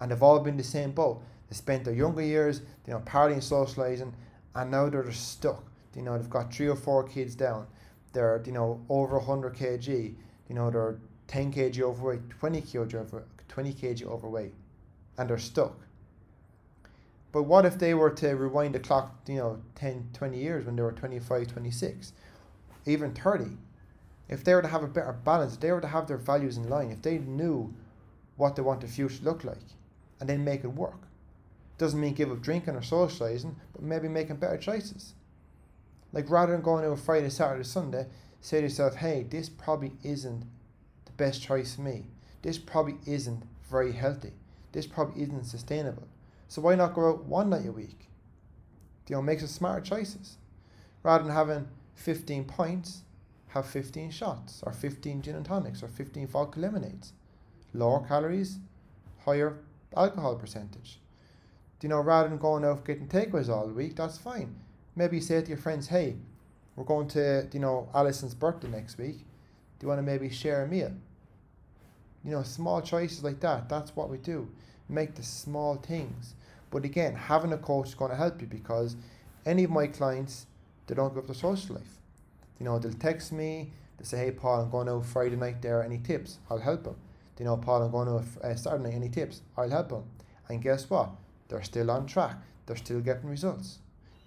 And 0.00 0.10
they've 0.10 0.22
all 0.22 0.40
been 0.40 0.56
the 0.56 0.64
same 0.64 0.92
boat. 0.92 1.22
They 1.48 1.56
spent 1.56 1.84
their 1.84 1.94
younger 1.94 2.22
years, 2.22 2.62
you 2.86 2.92
know, 2.92 3.00
partying, 3.00 3.42
socializing, 3.42 4.14
and 4.54 4.70
now 4.70 4.88
they're 4.88 5.04
just 5.04 5.28
stuck. 5.32 5.64
You 5.94 6.02
know, 6.02 6.18
they've 6.18 6.30
got 6.30 6.52
three 6.52 6.68
or 6.68 6.76
four 6.76 7.04
kids 7.04 7.34
down. 7.34 7.66
They're, 8.12 8.42
you 8.46 8.52
know, 8.52 8.80
over 8.88 9.18
100 9.18 9.54
kg. 9.54 10.14
You 10.48 10.54
know, 10.54 10.70
they're 10.70 10.98
10 11.28 11.52
kg 11.52 11.80
overweight, 11.80 12.30
20 12.30 12.62
kg, 12.62 12.94
over, 12.94 13.24
20 13.48 13.72
kg 13.72 14.02
overweight. 14.04 14.54
And 15.18 15.30
they're 15.30 15.38
stuck. 15.38 15.76
But 17.32 17.42
what 17.42 17.66
if 17.66 17.78
they 17.78 17.92
were 17.94 18.10
to 18.10 18.28
rewind 18.34 18.74
the 18.74 18.78
clock, 18.78 19.14
you 19.26 19.36
know, 19.36 19.62
10, 19.74 20.10
20 20.14 20.38
years 20.38 20.64
when 20.64 20.76
they 20.76 20.82
were 20.82 20.92
25, 20.92 21.48
26, 21.48 22.12
even 22.86 23.12
30? 23.12 23.58
If 24.28 24.44
they 24.44 24.54
were 24.54 24.62
to 24.62 24.68
have 24.68 24.82
a 24.82 24.88
better 24.88 25.12
balance, 25.12 25.54
if 25.54 25.60
they 25.60 25.72
were 25.72 25.80
to 25.80 25.86
have 25.88 26.08
their 26.08 26.16
values 26.16 26.56
in 26.56 26.68
line, 26.68 26.90
if 26.90 27.02
they 27.02 27.18
knew 27.18 27.74
what 28.36 28.56
they 28.56 28.62
want 28.62 28.80
the 28.80 28.88
future 28.88 29.18
to 29.18 29.24
look 29.24 29.44
like, 29.44 29.58
and 30.20 30.28
then 30.28 30.44
make 30.44 30.64
it 30.64 30.68
work. 30.68 31.02
Doesn't 31.78 32.00
mean 32.00 32.14
give 32.14 32.32
up 32.32 32.40
drinking 32.40 32.74
or 32.74 32.82
socializing, 32.82 33.56
but 33.72 33.82
maybe 33.82 34.08
making 34.08 34.36
better 34.36 34.56
choices. 34.56 35.14
Like 36.12 36.30
rather 36.30 36.52
than 36.52 36.62
going 36.62 36.84
out 36.84 36.98
Friday, 36.98 37.28
Saturday, 37.28 37.64
Sunday, 37.64 38.06
say 38.40 38.58
to 38.58 38.64
yourself, 38.64 38.96
hey, 38.96 39.26
this 39.28 39.48
probably 39.48 39.92
isn't 40.02 40.44
the 41.04 41.12
best 41.12 41.42
choice 41.42 41.74
for 41.74 41.82
me. 41.82 42.06
This 42.42 42.58
probably 42.58 42.96
isn't 43.06 43.42
very 43.70 43.92
healthy. 43.92 44.32
This 44.72 44.86
probably 44.86 45.22
isn't 45.22 45.44
sustainable. 45.44 46.08
So 46.48 46.62
why 46.62 46.74
not 46.74 46.94
go 46.94 47.10
out 47.10 47.24
one 47.24 47.50
night 47.50 47.66
a 47.66 47.72
week? 47.72 48.08
You 49.08 49.16
know, 49.16 49.22
make 49.22 49.40
some 49.40 49.48
smart 49.48 49.84
choices. 49.84 50.36
Rather 51.02 51.24
than 51.24 51.32
having 51.32 51.68
15 51.94 52.44
pints, 52.44 53.02
have 53.48 53.66
15 53.66 54.10
shots, 54.10 54.62
or 54.64 54.72
15 54.72 55.22
gin 55.22 55.36
and 55.36 55.44
tonics, 55.46 55.82
or 55.82 55.88
15 55.88 56.26
vodka 56.26 56.60
lemonades. 56.60 57.12
Lower 57.72 58.06
calories, 58.06 58.58
higher 59.24 59.58
alcohol 59.96 60.36
percentage. 60.36 61.00
you 61.82 61.88
know, 61.88 62.00
rather 62.00 62.28
than 62.28 62.38
going 62.38 62.64
out 62.64 62.84
getting 62.84 63.06
takeaways 63.06 63.48
all 63.48 63.68
week, 63.68 63.96
that's 63.96 64.18
fine. 64.18 64.56
Maybe 64.94 65.20
say 65.20 65.42
to 65.42 65.48
your 65.48 65.58
friends, 65.58 65.88
hey, 65.88 66.16
we're 66.74 66.84
going 66.84 67.08
to, 67.08 67.48
you 67.52 67.60
know, 67.60 67.88
Alison's 67.94 68.34
birthday 68.34 68.68
next 68.68 68.98
week. 68.98 69.18
Do 69.78 69.84
you 69.84 69.88
want 69.88 69.98
to 69.98 70.02
maybe 70.02 70.30
share 70.30 70.64
a 70.64 70.68
meal? 70.68 70.92
You 72.24 72.32
know, 72.32 72.42
small 72.42 72.80
choices 72.80 73.22
like 73.22 73.40
that. 73.40 73.68
That's 73.68 73.94
what 73.94 74.08
we 74.08 74.18
do. 74.18 74.48
Make 74.88 75.14
the 75.14 75.22
small 75.22 75.76
things. 75.76 76.34
But 76.70 76.84
again, 76.84 77.14
having 77.14 77.52
a 77.52 77.58
coach 77.58 77.88
is 77.88 77.94
going 77.94 78.10
to 78.10 78.16
help 78.16 78.40
you 78.40 78.46
because 78.46 78.96
any 79.44 79.64
of 79.64 79.70
my 79.70 79.86
clients, 79.86 80.46
they 80.86 80.94
don't 80.94 81.10
give 81.10 81.18
up 81.18 81.26
their 81.26 81.34
social 81.34 81.76
life. 81.76 81.98
You 82.58 82.64
know, 82.64 82.78
they'll 82.78 82.92
text 82.92 83.32
me, 83.32 83.72
they 83.98 84.04
say, 84.04 84.18
hey, 84.18 84.30
Paul, 84.30 84.62
I'm 84.62 84.70
going 84.70 84.88
out 84.88 85.06
Friday 85.06 85.36
night 85.36 85.62
there. 85.62 85.82
Any 85.82 85.98
tips? 85.98 86.38
I'll 86.50 86.58
help 86.58 86.84
them. 86.84 86.96
You 87.38 87.44
know, 87.44 87.56
Paul, 87.56 87.82
I'm 87.82 87.90
going 87.90 88.08
out 88.08 88.24
uh, 88.42 88.54
Saturday 88.54 88.84
night. 88.84 88.94
Any 88.94 89.08
tips? 89.08 89.42
I'll 89.56 89.68
help 89.68 89.90
them. 89.90 90.04
And 90.48 90.62
guess 90.62 90.88
what? 90.88 91.10
They're 91.48 91.62
still 91.62 91.90
on 91.90 92.06
track. 92.06 92.36
They're 92.66 92.76
still 92.76 93.00
getting 93.00 93.28
results. 93.28 93.78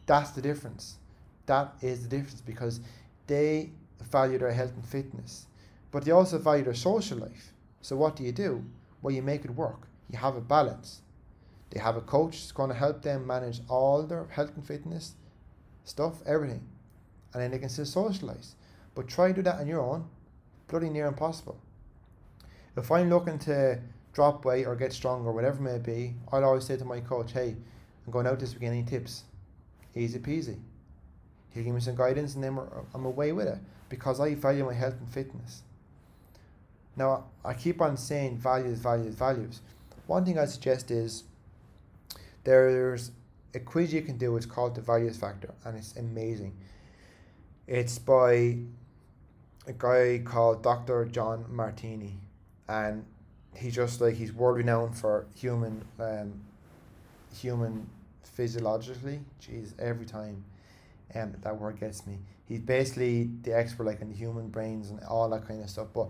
That's 0.06 0.32
the 0.32 0.42
difference. 0.42 0.98
That 1.46 1.74
is 1.82 2.04
the 2.04 2.10
difference 2.10 2.42
because 2.42 2.80
they 3.28 3.72
value 4.12 4.38
their 4.38 4.52
health 4.52 4.74
and 4.76 4.86
fitness, 4.86 5.46
but 5.92 6.06
they 6.06 6.12
also 6.12 6.38
value 6.38 6.64
their 6.64 6.74
social 6.74 7.18
life. 7.18 7.54
So 7.82 7.96
what 7.96 8.16
do 8.16 8.24
you 8.24 8.32
do? 8.32 8.64
Well, 9.02 9.14
you 9.14 9.22
make 9.22 9.46
it 9.46 9.52
work. 9.52 9.88
You 10.10 10.18
have 10.20 10.36
a 10.36 10.42
balance. 10.42 11.02
They 11.72 11.80
have 11.80 11.96
a 11.96 12.02
coach 12.02 12.40
that's 12.40 12.52
going 12.52 12.70
to 12.70 12.76
help 12.76 13.02
them 13.02 13.28
manage 13.28 13.62
all 13.68 14.04
their 14.04 14.26
health 14.26 14.56
and 14.56 14.66
fitness 14.66 15.14
stuff, 15.84 16.22
everything. 16.26 16.62
And 17.34 17.42
then 17.42 17.52
they 17.52 17.60
can 17.60 17.70
still 17.70 17.86
socialize. 17.86 18.56
But 18.96 19.08
try 19.08 19.30
to 19.30 19.34
do 19.34 19.42
that 19.44 19.60
on 19.60 19.68
your 19.68 19.82
own. 19.82 20.08
Bloody 20.68 20.90
near 20.90 21.08
impossible. 21.08 21.60
If 22.76 22.92
I'm 22.92 23.10
looking 23.10 23.40
to 23.40 23.80
drop 24.14 24.46
weight 24.46 24.66
or 24.66 24.76
get 24.76 24.94
stronger, 24.94 25.32
whatever 25.32 25.58
it 25.58 25.72
may 25.72 25.78
be, 25.78 26.14
I'll 26.32 26.44
always 26.44 26.66
say 26.66 26.78
to 26.78 26.86
my 26.86 27.00
coach, 27.00 27.32
hey, 27.34 27.56
I'm 28.06 28.12
going 28.12 28.28
out 28.28 28.40
this 28.40 28.54
weekend, 28.54 28.74
any 28.74 28.84
tips? 28.84 29.24
Easy 29.96 30.20
peasy. 30.20 30.58
He'll 31.52 31.64
give 31.64 31.74
me 31.74 31.82
some 31.82 31.96
guidance 31.96 32.36
and 32.36 32.44
then 32.44 32.60
I'm 32.94 33.06
away 33.06 33.32
with 33.32 33.48
it 33.48 33.58
because 33.90 34.20
I 34.20 34.36
value 34.36 34.66
my 34.66 34.74
health 34.74 34.96
and 35.00 35.10
fitness. 35.10 35.64
Now, 36.96 37.26
I 37.44 37.54
keep 37.54 37.82
on 37.82 37.98
saying 37.98 38.38
values, 38.38 38.80
values, 38.80 39.16
values. 39.16 39.62
One 40.06 40.26
thing 40.26 40.38
I 40.38 40.46
suggest 40.46 40.92
is 40.92 41.24
there's 42.44 43.12
a 43.54 43.60
quiz 43.60 43.94
you 43.94 44.02
can 44.02 44.18
do, 44.18 44.36
it's 44.38 44.46
called 44.46 44.76
the 44.76 44.82
Values 44.82 45.18
Factor, 45.18 45.54
and 45.66 45.78
it's 45.78 45.96
amazing. 45.96 46.56
It's 47.70 48.00
by 48.00 48.58
a 49.68 49.74
guy 49.78 50.24
called 50.26 50.64
Dr. 50.64 51.06
John 51.06 51.44
Demartini, 51.44 52.14
and 52.68 53.06
he's 53.56 53.76
just 53.76 54.02
like 54.02 54.16
he's 54.16 54.34
world 54.34 54.58
renowned 54.58 54.98
for 54.98 55.28
human 55.36 55.86
um, 56.00 56.34
human 57.32 57.88
physiologically. 58.24 59.20
Jeez, 59.40 59.74
every 59.78 60.08
time 60.08 60.44
um, 61.14 61.36
that 61.44 61.60
word 61.60 61.80
gets 61.80 62.08
me. 62.08 62.18
He's 62.48 62.60
basically 62.60 63.30
the 63.44 63.56
expert 63.56 63.84
like 63.84 64.02
in 64.02 64.12
human 64.12 64.48
brains 64.48 64.90
and 64.90 65.00
all 65.04 65.30
that 65.30 65.48
kind 65.48 65.62
of 65.62 65.70
stuff. 65.70 65.90
But 65.94 66.08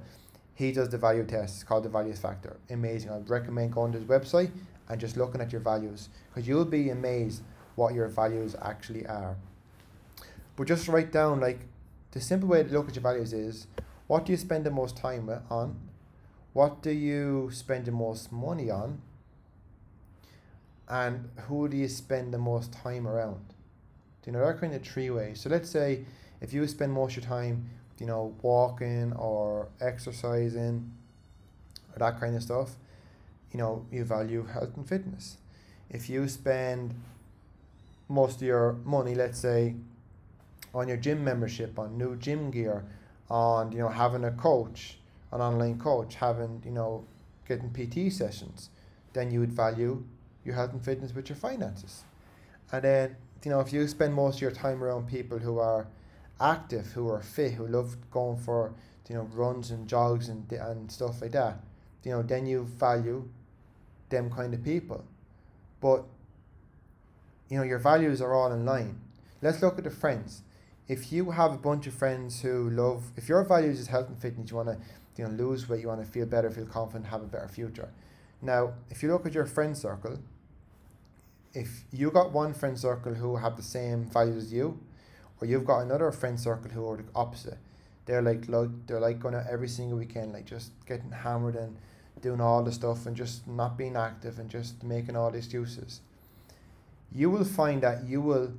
he 0.55 0.71
does 0.71 0.87
the 0.87 0.97
value 0.97 1.25
test. 1.25 1.55
It's 1.55 1.63
called 1.65 1.83
the 1.83 1.89
values 1.89 2.19
factor. 2.19 2.55
Amazing. 2.69 3.11
I'd 3.11 3.29
recommend 3.29 3.73
going 3.73 3.91
to 3.91 3.99
his 3.99 4.07
website 4.07 4.51
and 4.87 4.97
just 4.97 5.17
looking 5.17 5.41
at 5.41 5.51
your 5.51 5.59
values 5.59 6.07
because 6.29 6.47
you'll 6.47 6.63
be 6.63 6.89
amazed 6.89 7.41
what 7.75 7.93
your 7.93 8.07
values 8.07 8.55
actually 8.61 9.05
are. 9.07 9.35
But 10.59 10.67
just 10.67 10.89
write 10.89 11.13
down 11.13 11.39
like 11.39 11.61
the 12.11 12.19
simple 12.19 12.49
way 12.49 12.63
to 12.63 12.69
look 12.69 12.89
at 12.89 12.95
your 12.95 13.01
values 13.01 13.31
is 13.31 13.67
what 14.07 14.25
do 14.25 14.33
you 14.33 14.37
spend 14.37 14.65
the 14.65 14.69
most 14.69 14.97
time 14.97 15.29
on? 15.49 15.79
What 16.51 16.81
do 16.81 16.91
you 16.91 17.49
spend 17.49 17.85
the 17.85 17.93
most 17.93 18.29
money 18.29 18.69
on? 18.69 19.01
And 20.89 21.29
who 21.47 21.69
do 21.69 21.77
you 21.77 21.87
spend 21.87 22.33
the 22.33 22.39
most 22.39 22.73
time 22.73 23.07
around? 23.07 23.39
Do 24.21 24.31
You 24.31 24.33
know, 24.33 24.39
are 24.39 24.57
kind 24.57 24.73
of 24.73 24.81
three 24.81 25.09
ways. 25.09 25.39
So 25.39 25.49
let's 25.49 25.69
say 25.69 26.03
if 26.41 26.51
you 26.51 26.67
spend 26.67 26.91
most 26.91 27.15
of 27.15 27.23
your 27.23 27.29
time, 27.29 27.69
you 27.97 28.05
know, 28.05 28.35
walking 28.41 29.13
or 29.13 29.69
exercising 29.79 30.91
or 31.93 31.99
that 31.99 32.19
kind 32.19 32.35
of 32.35 32.43
stuff, 32.43 32.71
you 33.53 33.59
know, 33.59 33.85
you 33.89 34.03
value 34.03 34.45
health 34.45 34.75
and 34.75 34.85
fitness. 34.85 35.37
If 35.89 36.09
you 36.09 36.27
spend 36.27 36.95
most 38.09 38.41
of 38.41 38.41
your 38.41 38.73
money, 38.83 39.15
let's 39.15 39.39
say, 39.39 39.75
on 40.73 40.87
your 40.87 40.97
gym 40.97 41.23
membership, 41.23 41.77
on 41.79 41.97
new 41.97 42.15
gym 42.15 42.51
gear, 42.51 42.85
on 43.29 43.71
you 43.71 43.79
know 43.79 43.89
having 43.89 44.23
a 44.23 44.31
coach, 44.31 44.97
an 45.31 45.41
online 45.41 45.79
coach, 45.79 46.15
having 46.15 46.61
you 46.65 46.71
know 46.71 47.05
getting 47.47 47.69
PT 47.71 48.11
sessions, 48.11 48.69
then 49.13 49.31
you 49.31 49.39
would 49.39 49.51
value 49.51 50.03
your 50.45 50.55
health 50.55 50.71
and 50.71 50.83
fitness 50.83 51.13
with 51.13 51.29
your 51.29 51.35
finances. 51.35 52.03
And 52.71 52.83
then 52.83 53.15
you 53.43 53.51
know 53.51 53.59
if 53.59 53.73
you 53.73 53.87
spend 53.87 54.13
most 54.13 54.35
of 54.35 54.41
your 54.41 54.51
time 54.51 54.83
around 54.83 55.07
people 55.07 55.39
who 55.39 55.59
are 55.59 55.87
active, 56.39 56.87
who 56.87 57.09
are 57.09 57.21
fit, 57.21 57.53
who 57.53 57.67
love 57.67 57.97
going 58.11 58.37
for 58.37 58.73
you 59.09 59.15
know 59.15 59.27
runs 59.33 59.71
and 59.71 59.87
jogs 59.87 60.29
and 60.29 60.51
and 60.51 60.91
stuff 60.91 61.21
like 61.21 61.31
that, 61.31 61.59
you 62.03 62.11
know 62.11 62.21
then 62.21 62.45
you 62.45 62.63
value 62.63 63.27
them 64.09 64.29
kind 64.29 64.53
of 64.53 64.63
people. 64.63 65.03
But 65.81 66.03
you 67.49 67.57
know 67.57 67.63
your 67.63 67.79
values 67.79 68.21
are 68.21 68.33
all 68.33 68.51
in 68.51 68.65
line. 68.65 68.99
Let's 69.41 69.61
look 69.61 69.77
at 69.77 69.83
the 69.83 69.89
friends. 69.89 70.43
If 70.89 71.13
you 71.13 71.31
have 71.31 71.53
a 71.53 71.57
bunch 71.57 71.85
of 71.85 71.93
friends 71.93 72.41
who 72.41 72.71
love, 72.71 73.11
if 73.15 73.29
your 73.29 73.43
values 73.43 73.79
is 73.79 73.87
health 73.87 74.09
and 74.09 74.17
fitness, 74.19 74.49
you 74.49 74.57
want 74.57 74.69
to 74.69 74.77
you 75.17 75.23
know 75.23 75.29
lose 75.29 75.69
weight, 75.69 75.81
you 75.81 75.87
want 75.87 76.03
to 76.03 76.11
feel 76.11 76.25
better, 76.25 76.49
feel 76.49 76.65
confident, 76.65 77.05
have 77.05 77.21
a 77.21 77.27
better 77.27 77.47
future. 77.47 77.89
Now, 78.41 78.73
if 78.89 79.03
you 79.03 79.11
look 79.11 79.25
at 79.27 79.33
your 79.33 79.45
friend 79.45 79.77
circle, 79.77 80.17
if 81.53 81.83
you 81.91 82.09
got 82.09 82.31
one 82.31 82.53
friend 82.55 82.77
circle 82.77 83.13
who 83.13 83.35
have 83.37 83.55
the 83.55 83.63
same 83.63 84.05
values 84.05 84.45
as 84.45 84.53
you, 84.53 84.79
or 85.39 85.47
you've 85.47 85.65
got 85.65 85.81
another 85.81 86.11
friend 86.11 86.39
circle 86.39 86.71
who 86.71 86.89
are 86.89 86.97
the 86.97 87.03
opposite, 87.15 87.57
they're 88.05 88.23
like, 88.23 88.47
they're 88.87 88.99
like 88.99 89.19
going 89.19 89.35
out 89.35 89.45
every 89.47 89.67
single 89.67 89.99
weekend, 89.99 90.33
like 90.33 90.45
just 90.45 90.71
getting 90.87 91.11
hammered 91.11 91.55
and 91.55 91.77
doing 92.21 92.41
all 92.41 92.63
the 92.63 92.71
stuff 92.71 93.05
and 93.05 93.15
just 93.15 93.47
not 93.47 93.77
being 93.77 93.95
active 93.95 94.39
and 94.39 94.49
just 94.49 94.83
making 94.83 95.15
all 95.15 95.29
the 95.29 95.37
excuses, 95.37 96.01
you 97.11 97.29
will 97.29 97.45
find 97.45 97.83
that 97.83 98.05
you 98.07 98.21
will 98.21 98.51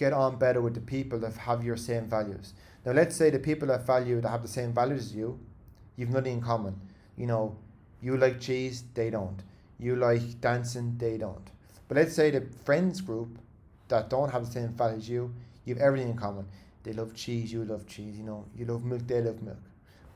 get 0.00 0.14
on 0.14 0.36
better 0.36 0.62
with 0.62 0.72
the 0.72 0.80
people 0.80 1.18
that 1.18 1.36
have 1.36 1.62
your 1.62 1.76
same 1.76 2.06
values. 2.06 2.54
Now, 2.86 2.92
let's 2.92 3.14
say 3.14 3.28
the 3.28 3.38
people 3.38 3.68
that 3.68 3.86
value 3.86 4.18
that 4.22 4.30
have 4.30 4.40
the 4.40 4.48
same 4.48 4.72
values 4.72 5.00
as 5.08 5.14
you, 5.14 5.38
you've 5.96 6.08
nothing 6.08 6.38
in 6.38 6.40
common. 6.40 6.74
You 7.18 7.26
know, 7.26 7.54
you 8.00 8.16
like 8.16 8.40
cheese, 8.40 8.82
they 8.94 9.10
don't. 9.10 9.42
You 9.78 9.96
like 9.96 10.40
dancing, 10.40 10.96
they 10.96 11.18
don't. 11.18 11.46
But 11.86 11.98
let's 11.98 12.14
say 12.14 12.30
the 12.30 12.46
friends 12.64 13.02
group 13.02 13.38
that 13.88 14.08
don't 14.08 14.32
have 14.32 14.46
the 14.46 14.52
same 14.52 14.68
values 14.68 15.02
as 15.02 15.10
you, 15.10 15.34
you 15.66 15.74
have 15.74 15.82
everything 15.82 16.08
in 16.08 16.16
common. 16.16 16.46
They 16.82 16.94
love 16.94 17.14
cheese, 17.14 17.52
you 17.52 17.62
love 17.66 17.86
cheese. 17.86 18.16
You 18.16 18.24
know, 18.24 18.46
you 18.56 18.64
love 18.64 18.82
milk, 18.82 19.06
they 19.06 19.20
love 19.20 19.42
milk. 19.42 19.64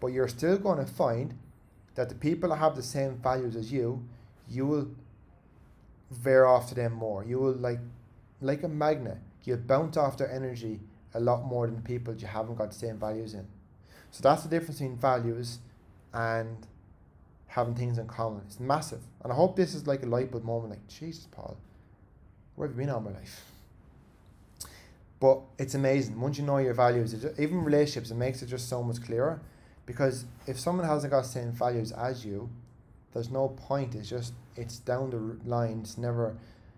But 0.00 0.08
you're 0.08 0.28
still 0.28 0.56
going 0.56 0.78
to 0.78 0.90
find 0.90 1.34
that 1.94 2.08
the 2.08 2.14
people 2.14 2.48
that 2.48 2.56
have 2.56 2.74
the 2.74 2.82
same 2.82 3.16
values 3.18 3.54
as 3.54 3.70
you, 3.70 4.02
you 4.48 4.64
will 4.64 4.88
veer 6.10 6.46
off 6.46 6.70
to 6.70 6.74
them 6.74 6.94
more. 6.94 7.22
You 7.22 7.38
will 7.38 7.52
like 7.52 7.80
like 8.40 8.62
a 8.62 8.68
magnet. 8.68 9.18
You'll 9.44 9.58
bounce 9.58 9.96
off 9.96 10.16
their 10.16 10.30
energy 10.30 10.80
a 11.12 11.20
lot 11.20 11.44
more 11.44 11.66
than 11.66 11.82
people 11.82 12.14
you 12.14 12.26
haven't 12.26 12.56
got 12.56 12.70
the 12.72 12.76
same 12.76 12.98
values 12.98 13.34
in. 13.34 13.46
So 14.10 14.22
that's 14.22 14.42
the 14.42 14.48
difference 14.48 14.78
between 14.78 14.96
values 14.96 15.58
and 16.12 16.66
having 17.48 17.74
things 17.74 17.98
in 17.98 18.06
common. 18.06 18.42
It's 18.46 18.58
massive. 18.58 19.00
And 19.22 19.32
I 19.32 19.36
hope 19.36 19.56
this 19.56 19.74
is 19.74 19.86
like 19.86 20.02
a 20.02 20.06
light 20.06 20.30
bulb 20.30 20.44
moment, 20.44 20.70
like, 20.70 20.86
Jesus, 20.88 21.26
Paul, 21.30 21.56
where 22.56 22.68
have 22.68 22.76
you 22.76 22.82
been 22.82 22.90
all 22.92 23.00
my 23.00 23.10
life? 23.12 23.44
But 25.20 25.40
it's 25.58 25.74
amazing. 25.74 26.20
Once 26.20 26.38
you 26.38 26.44
know 26.44 26.58
your 26.58 26.74
values, 26.74 27.12
just, 27.12 27.38
even 27.38 27.64
relationships, 27.64 28.10
it 28.10 28.16
makes 28.16 28.42
it 28.42 28.46
just 28.46 28.68
so 28.68 28.82
much 28.82 29.02
clearer. 29.02 29.40
Because 29.86 30.24
if 30.46 30.58
someone 30.58 30.86
hasn't 30.86 31.10
got 31.10 31.22
the 31.22 31.28
same 31.28 31.52
values 31.52 31.92
as 31.92 32.24
you, 32.24 32.50
there's 33.12 33.30
no 33.30 33.48
point. 33.48 33.94
It's 33.94 34.08
just 34.08 34.34
it's 34.56 34.78
down 34.78 35.10
the 35.10 35.48
line. 35.48 35.80
It's 35.82 35.96
never, 35.96 36.36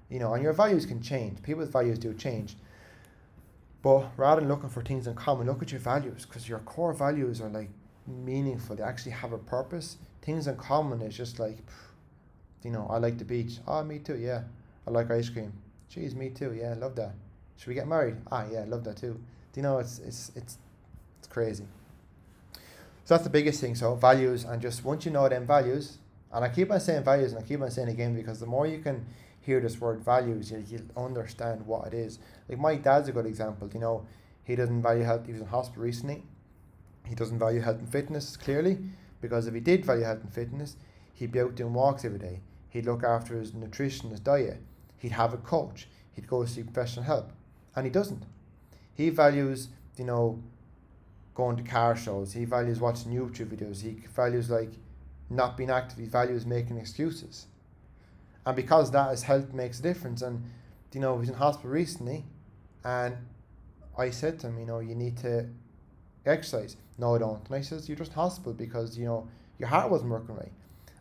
you 0.09 0.19
know. 0.19 0.35
And 0.35 0.43
your 0.43 0.53
values 0.53 0.87
can 0.87 1.03
change. 1.03 1.43
People's 1.43 1.69
values 1.69 1.99
do 1.99 2.15
change. 2.15 2.57
But 3.83 4.09
rather 4.17 4.41
than 4.41 4.49
looking 4.49 4.69
for 4.69 4.83
things 4.83 5.07
in 5.07 5.15
common, 5.15 5.47
look 5.47 5.63
at 5.63 5.71
your 5.71 5.81
values 5.81 6.27
because 6.27 6.49
your 6.49 6.59
core 6.61 6.93
values 6.93 7.41
are 7.41 7.49
like 7.49 7.71
meaningful. 8.07 8.77
They 8.77 8.83
actually 8.83 9.13
have 9.13 9.33
a 9.33 9.39
purpose. 9.39 9.97
Things 10.23 10.47
in 10.47 10.57
common 10.57 11.01
is 11.03 11.17
just 11.17 11.39
like, 11.39 11.59
you 12.63 12.71
know, 12.71 12.87
I 12.91 12.99
like 12.99 13.19
the 13.19 13.25
beach. 13.25 13.59
Oh, 13.67 13.85
me 13.85 13.99
too. 14.01 14.17
Yeah, 14.17 14.43
I 14.87 14.91
like 14.91 15.11
ice 15.11 15.29
cream. 15.29 15.53
Geez, 15.89 16.15
me 16.15 16.31
too. 16.31 16.53
Yeah, 16.53 16.71
I 16.71 16.75
love 16.75 16.97
that. 16.97 17.15
Should 17.57 17.69
we 17.69 17.75
get 17.75 17.87
married? 17.87 18.17
Ah, 18.31 18.45
yeah, 18.51 18.65
love 18.67 18.85
that 18.85 18.97
too. 18.97 19.21
Do 19.53 19.61
you 19.61 19.63
know 19.63 19.79
it's 19.79 19.99
it's 20.01 20.33
it's 20.35 20.59
it's 21.19 21.29
crazy. 21.29 21.65
So 23.05 23.15
that's 23.15 23.25
the 23.25 23.31
biggest 23.31 23.61
thing. 23.61 23.77
So 23.77 23.95
values, 23.95 24.45
and 24.45 24.61
just 24.61 24.85
once 24.85 25.05
you 25.07 25.13
know 25.13 25.29
them 25.29 25.47
values, 25.47 25.99
and 26.33 26.45
I 26.45 26.49
keep 26.49 26.73
on 26.73 26.81
saying 26.81 27.05
values, 27.05 27.33
and 27.33 27.43
I 27.43 27.47
keep 27.47 27.61
on 27.61 27.71
saying 27.71 27.89
again 27.89 28.17
because 28.17 28.41
the 28.41 28.47
more 28.47 28.67
you 28.67 28.81
can 28.81 29.07
hear 29.47 29.61
this 29.61 29.81
word 29.81 30.05
values, 30.05 30.51
you, 30.51 30.65
you'll 30.69 31.05
understand 31.05 31.65
what 31.65 31.87
it 31.87 31.95
is. 31.95 32.19
Like 32.49 32.59
my 32.59 32.75
dad's 32.75 33.09
a 33.09 33.13
good 33.13 33.27
example. 33.27 33.71
You 33.73 33.81
know, 33.81 34.07
he 34.43 34.57
doesn't 34.57 34.83
value 34.83 35.05
health. 35.05 35.27
He 35.27 35.33
was 35.33 35.41
in 35.41 35.47
hospital 35.47 35.85
recently. 35.85 36.25
He 37.07 37.15
doesn't 37.15 37.39
value 37.39 37.61
health 37.61 37.79
and 37.79 37.89
fitness 37.89 38.37
clearly 38.37 38.79
because 39.21 39.47
if 39.47 39.55
he 39.55 39.61
did 39.61 39.85
value 39.85 40.03
health 40.03 40.23
and 40.23 40.33
fitness, 40.33 40.77
he'd 41.15 41.31
be 41.31 41.41
out 41.41 41.55
doing 41.55 41.73
walks 41.73 42.05
every 42.05 42.19
day. 42.19 42.41
He'd 42.69 42.87
look 42.87 43.05
after 43.05 43.39
his 43.39 43.55
nutrition, 43.55 44.11
his 44.11 44.19
diet. 44.21 44.61
He'd 44.99 45.13
have 45.13 45.33
a 45.33 45.39
coach. 45.39 45.89
He'd 46.13 46.27
go 46.27 46.45
seek 46.45 46.73
professional 46.73 47.05
help. 47.05 47.31
And 47.77 47.87
he 47.87 47.91
doesn't. 47.91 48.25
He 48.95 49.11
values, 49.11 49.69
you 49.97 50.05
know, 50.05 50.43
going 51.35 51.57
to 51.57 51.63
car 51.63 51.95
shows. 51.95 52.33
He 52.33 52.45
values 52.45 52.81
watching 52.81 53.13
YouTube 53.13 53.55
videos. 53.55 53.83
He 53.83 53.91
values 54.15 54.51
like 54.51 54.73
not 55.31 55.57
being 55.57 55.71
active. 55.71 55.99
He 55.99 56.07
values 56.07 56.45
making 56.45 56.79
excuses. 56.79 57.47
And 58.47 58.57
because 58.57 58.91
that 58.93 59.11
his 59.11 59.25
health 59.25 59.53
makes 59.53 59.81
a 59.81 59.83
difference. 59.83 60.23
And 60.23 60.45
you 60.95 61.01
know, 61.01 61.15
he 61.15 61.21
was 61.21 61.29
in 61.29 61.35
hospital 61.35 61.71
recently 61.71 62.25
and 62.83 63.19
I 63.99 64.09
said 64.09 64.39
to 64.41 64.47
him, 64.47 64.59
you 64.59 64.65
know, 64.65 64.79
you 64.79 64.95
need 64.95 65.19
to 65.19 65.47
exercise. 66.25 66.77
No, 66.99 67.15
I 67.15 67.19
don't. 67.19 67.45
And 67.47 67.55
I 67.55 67.61
says, 67.61 67.89
You're 67.89 67.99
just 67.99 68.13
in 68.13 68.15
hospital 68.15 68.55
because, 68.55 68.97
you 68.97 69.05
know, 69.05 69.29
your 69.59 69.69
heart 69.69 69.91
wasn't 69.91 70.11
working 70.11 70.37
right. 70.37 70.53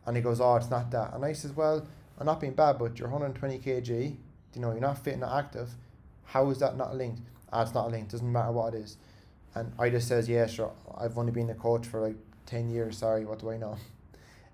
And 0.06 0.16
he 0.16 0.22
goes, 0.22 0.42
Oh, 0.42 0.56
it's 0.56 0.70
not 0.70 0.92
that. 0.92 1.14
And 1.14 1.24
I 1.24 1.34
says, 1.34 1.56
Well, 1.56 1.88
I'm 2.20 2.26
not 2.26 2.42
being 2.42 2.54
bad, 2.54 2.78
but 2.78 3.00
you're 3.00 3.08
120 3.08 3.60
kg, 3.60 4.16
you 4.54 4.62
know, 4.62 4.72
you're 4.72 4.82
not 4.82 5.04
fit, 5.04 5.14
and 5.14 5.22
not 5.22 5.38
active. 5.38 5.70
How 6.26 6.50
is 6.50 6.60
that 6.60 6.78
not 6.78 6.96
linked? 6.96 7.22
Ah, 7.52 7.62
it's 7.62 7.74
not 7.74 7.92
linked, 7.92 8.12
doesn't 8.12 8.32
matter 8.32 8.52
what 8.52 8.74
it 8.74 8.80
is. 8.80 8.98
And 9.54 9.72
I 9.80 9.90
just 9.90 10.08
says, 10.08 10.28
Yeah, 10.28 10.48
sure, 10.48 10.72
I've 10.98 11.18
only 11.18 11.32
been 11.32 11.50
a 11.50 11.56
coach 11.56 11.86
for 11.86 12.02
like 12.02 12.18
10 12.48 12.70
years, 12.70 12.98
sorry, 12.98 13.26
what 13.26 13.40
do 13.40 13.52
I 13.52 13.58
know? 13.58 13.78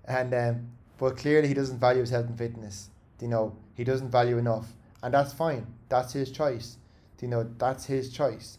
And 0.04 0.34
um, 0.34 0.68
but 1.02 1.16
clearly 1.16 1.48
he 1.48 1.54
doesn't 1.54 1.80
value 1.80 2.02
his 2.02 2.10
health 2.10 2.28
and 2.28 2.38
fitness. 2.38 2.88
You 3.20 3.26
know, 3.26 3.56
he 3.74 3.82
doesn't 3.82 4.12
value 4.12 4.38
enough. 4.38 4.72
And 5.02 5.12
that's 5.12 5.32
fine. 5.32 5.66
That's 5.88 6.12
his 6.12 6.30
choice. 6.30 6.76
You 7.20 7.26
know, 7.26 7.50
that's 7.58 7.86
his 7.86 8.12
choice. 8.12 8.58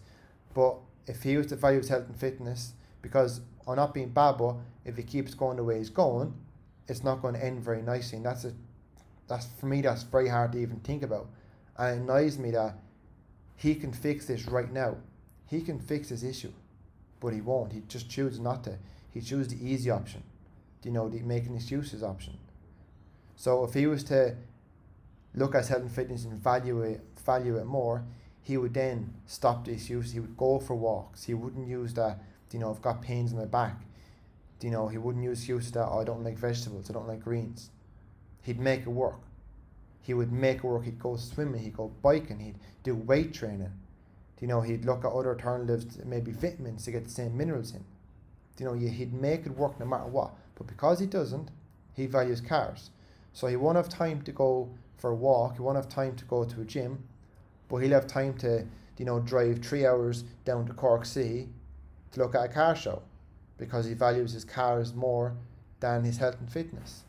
But 0.53 0.75
if 1.07 1.23
he 1.23 1.37
was 1.37 1.47
to 1.47 1.55
value 1.55 1.77
his 1.77 1.87
health 1.87 2.09
and 2.09 2.19
fitness, 2.19 2.73
because 3.01 3.39
I'm 3.65 3.77
not 3.77 3.93
being 3.93 4.09
bad, 4.09 4.39
but 4.39 4.55
if 4.83 4.97
he 4.97 5.03
keeps 5.03 5.33
going 5.33 5.55
the 5.55 5.63
way 5.63 5.77
he's 5.77 5.89
going, 5.89 6.33
it's 6.89 7.01
not 7.01 7.21
going 7.21 7.35
to 7.35 7.41
end 7.41 7.63
very 7.63 7.81
nicely. 7.81 8.17
And 8.17 8.25
that's 8.25 8.43
a, 8.43 8.51
that's 9.29 9.47
for 9.57 9.67
me, 9.67 9.79
that's 9.79 10.03
very 10.03 10.27
hard 10.27 10.51
to 10.51 10.57
even 10.57 10.81
think 10.81 11.01
about. 11.01 11.29
And 11.77 11.97
it 11.97 12.03
annoys 12.03 12.37
me 12.37 12.51
that 12.51 12.75
he 13.55 13.73
can 13.73 13.93
fix 13.93 14.25
this 14.25 14.49
right 14.49 14.69
now. 14.69 14.97
He 15.47 15.61
can 15.61 15.79
fix 15.79 16.09
this 16.09 16.23
issue, 16.23 16.51
but 17.21 17.29
he 17.29 17.39
won't. 17.39 17.71
He 17.71 17.83
just 17.87 18.09
chooses 18.09 18.41
not 18.41 18.65
to. 18.65 18.79
He 19.11 19.21
chooses 19.21 19.53
the 19.53 19.65
easy 19.65 19.89
option, 19.89 20.23
you 20.83 20.91
know, 20.91 21.09
the 21.09 21.19
making 21.19 21.55
excuses 21.55 22.03
option. 22.03 22.37
So 23.35 23.63
if 23.63 23.73
he 23.73 23.87
was 23.87 24.03
to 24.05 24.35
look 25.35 25.55
at 25.55 25.67
health 25.67 25.81
and 25.81 25.91
fitness 25.91 26.25
and 26.25 26.33
value 26.41 26.81
it, 26.81 27.01
value 27.25 27.57
it 27.57 27.65
more, 27.65 28.03
he 28.41 28.57
would 28.57 28.73
then 28.73 29.13
stop 29.25 29.65
this 29.65 29.89
use. 29.89 30.11
He 30.11 30.19
would 30.19 30.37
go 30.37 30.59
for 30.59 30.75
walks. 30.75 31.23
He 31.23 31.33
wouldn't 31.33 31.67
use 31.67 31.93
that, 31.95 32.19
you 32.51 32.59
know, 32.59 32.69
I've 32.69 32.81
got 32.81 33.01
pains 33.01 33.31
in 33.31 33.37
my 33.37 33.45
back. 33.45 33.81
You 34.61 34.71
know, 34.71 34.87
he 34.87 34.97
wouldn't 34.97 35.23
use 35.23 35.49
use 35.49 35.71
that, 35.71 35.87
oh, 35.87 35.99
I 35.99 36.03
don't 36.05 36.23
like 36.23 36.37
vegetables, 36.37 36.89
I 36.89 36.93
don't 36.93 37.07
like 37.07 37.23
greens. 37.23 37.69
He'd 38.43 38.59
make 38.59 38.81
it 38.81 38.89
work. 38.89 39.19
He 40.01 40.13
would 40.13 40.31
make 40.31 40.57
it 40.57 40.63
work. 40.63 40.83
He'd 40.83 40.99
go 40.99 41.15
swimming, 41.15 41.63
he'd 41.63 41.75
go 41.75 41.91
biking, 42.01 42.39
he'd 42.39 42.59
do 42.83 42.93
weight 42.93 43.33
training. 43.33 43.71
You 44.39 44.47
know, 44.47 44.59
he'd 44.59 44.83
look 44.83 45.05
at 45.05 45.11
other 45.11 45.29
alternatives, 45.29 45.99
maybe 46.05 46.31
vitamins 46.31 46.83
to 46.83 46.91
get 46.91 47.05
the 47.05 47.09
same 47.09 47.37
minerals 47.37 47.73
in. 47.73 47.85
You 48.59 48.65
know, 48.65 48.73
he'd 48.73 49.13
make 49.13 49.45
it 49.45 49.55
work 49.55 49.79
no 49.79 49.85
matter 49.85 50.05
what. 50.05 50.33
But 50.55 50.67
because 50.67 50.99
he 50.99 51.05
doesn't, 51.05 51.49
he 51.93 52.05
values 52.05 52.41
cars. 52.41 52.89
So 53.33 53.47
he 53.47 53.55
won't 53.55 53.77
have 53.77 53.89
time 53.89 54.21
to 54.23 54.31
go 54.31 54.69
for 54.97 55.09
a 55.09 55.15
walk, 55.15 55.55
he 55.55 55.61
won't 55.61 55.75
have 55.75 55.89
time 55.89 56.15
to 56.15 56.25
go 56.25 56.45
to 56.45 56.61
a 56.61 56.65
gym, 56.65 57.03
but 57.67 57.77
he'll 57.77 57.91
have 57.91 58.07
time 58.07 58.35
to, 58.35 58.65
you 58.97 59.05
know, 59.05 59.19
drive 59.19 59.59
three 59.59 59.85
hours 59.85 60.23
down 60.45 60.65
to 60.67 60.73
Cork 60.73 61.03
City 61.03 61.49
to 62.11 62.19
look 62.19 62.35
at 62.35 62.45
a 62.45 62.47
car 62.47 62.75
show 62.75 63.01
because 63.57 63.85
he 63.85 63.93
values 63.93 64.33
his 64.33 64.45
cars 64.45 64.93
more 64.93 65.35
than 65.79 66.03
his 66.03 66.17
health 66.17 66.37
and 66.39 66.49
fitness. 66.49 67.03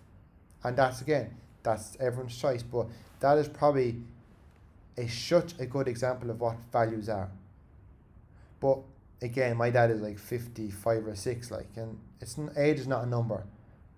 And 0.65 0.77
that's 0.77 1.01
again, 1.01 1.37
that's 1.63 1.97
everyone's 2.01 2.37
choice, 2.37 2.63
but 2.63 2.87
that 3.21 3.39
is 3.39 3.49
probably 3.49 4.03
a 4.97 5.07
such 5.09 5.55
a 5.59 5.67
good 5.67 5.89
example 5.89 6.31
of 6.31 6.41
what 6.41 6.57
values 6.73 7.09
are. 7.09 7.31
But 8.61 8.79
again, 9.23 9.57
my 9.57 9.71
dad 9.71 9.91
is 9.91 10.01
like 10.01 10.19
55 10.19 11.07
or 11.07 11.15
6 11.15 11.51
like 11.51 11.69
and 11.77 11.99
it's 12.21 12.39
age 12.57 12.81
is 12.81 12.87
not 12.87 13.05
a 13.05 13.07
number. 13.07 13.45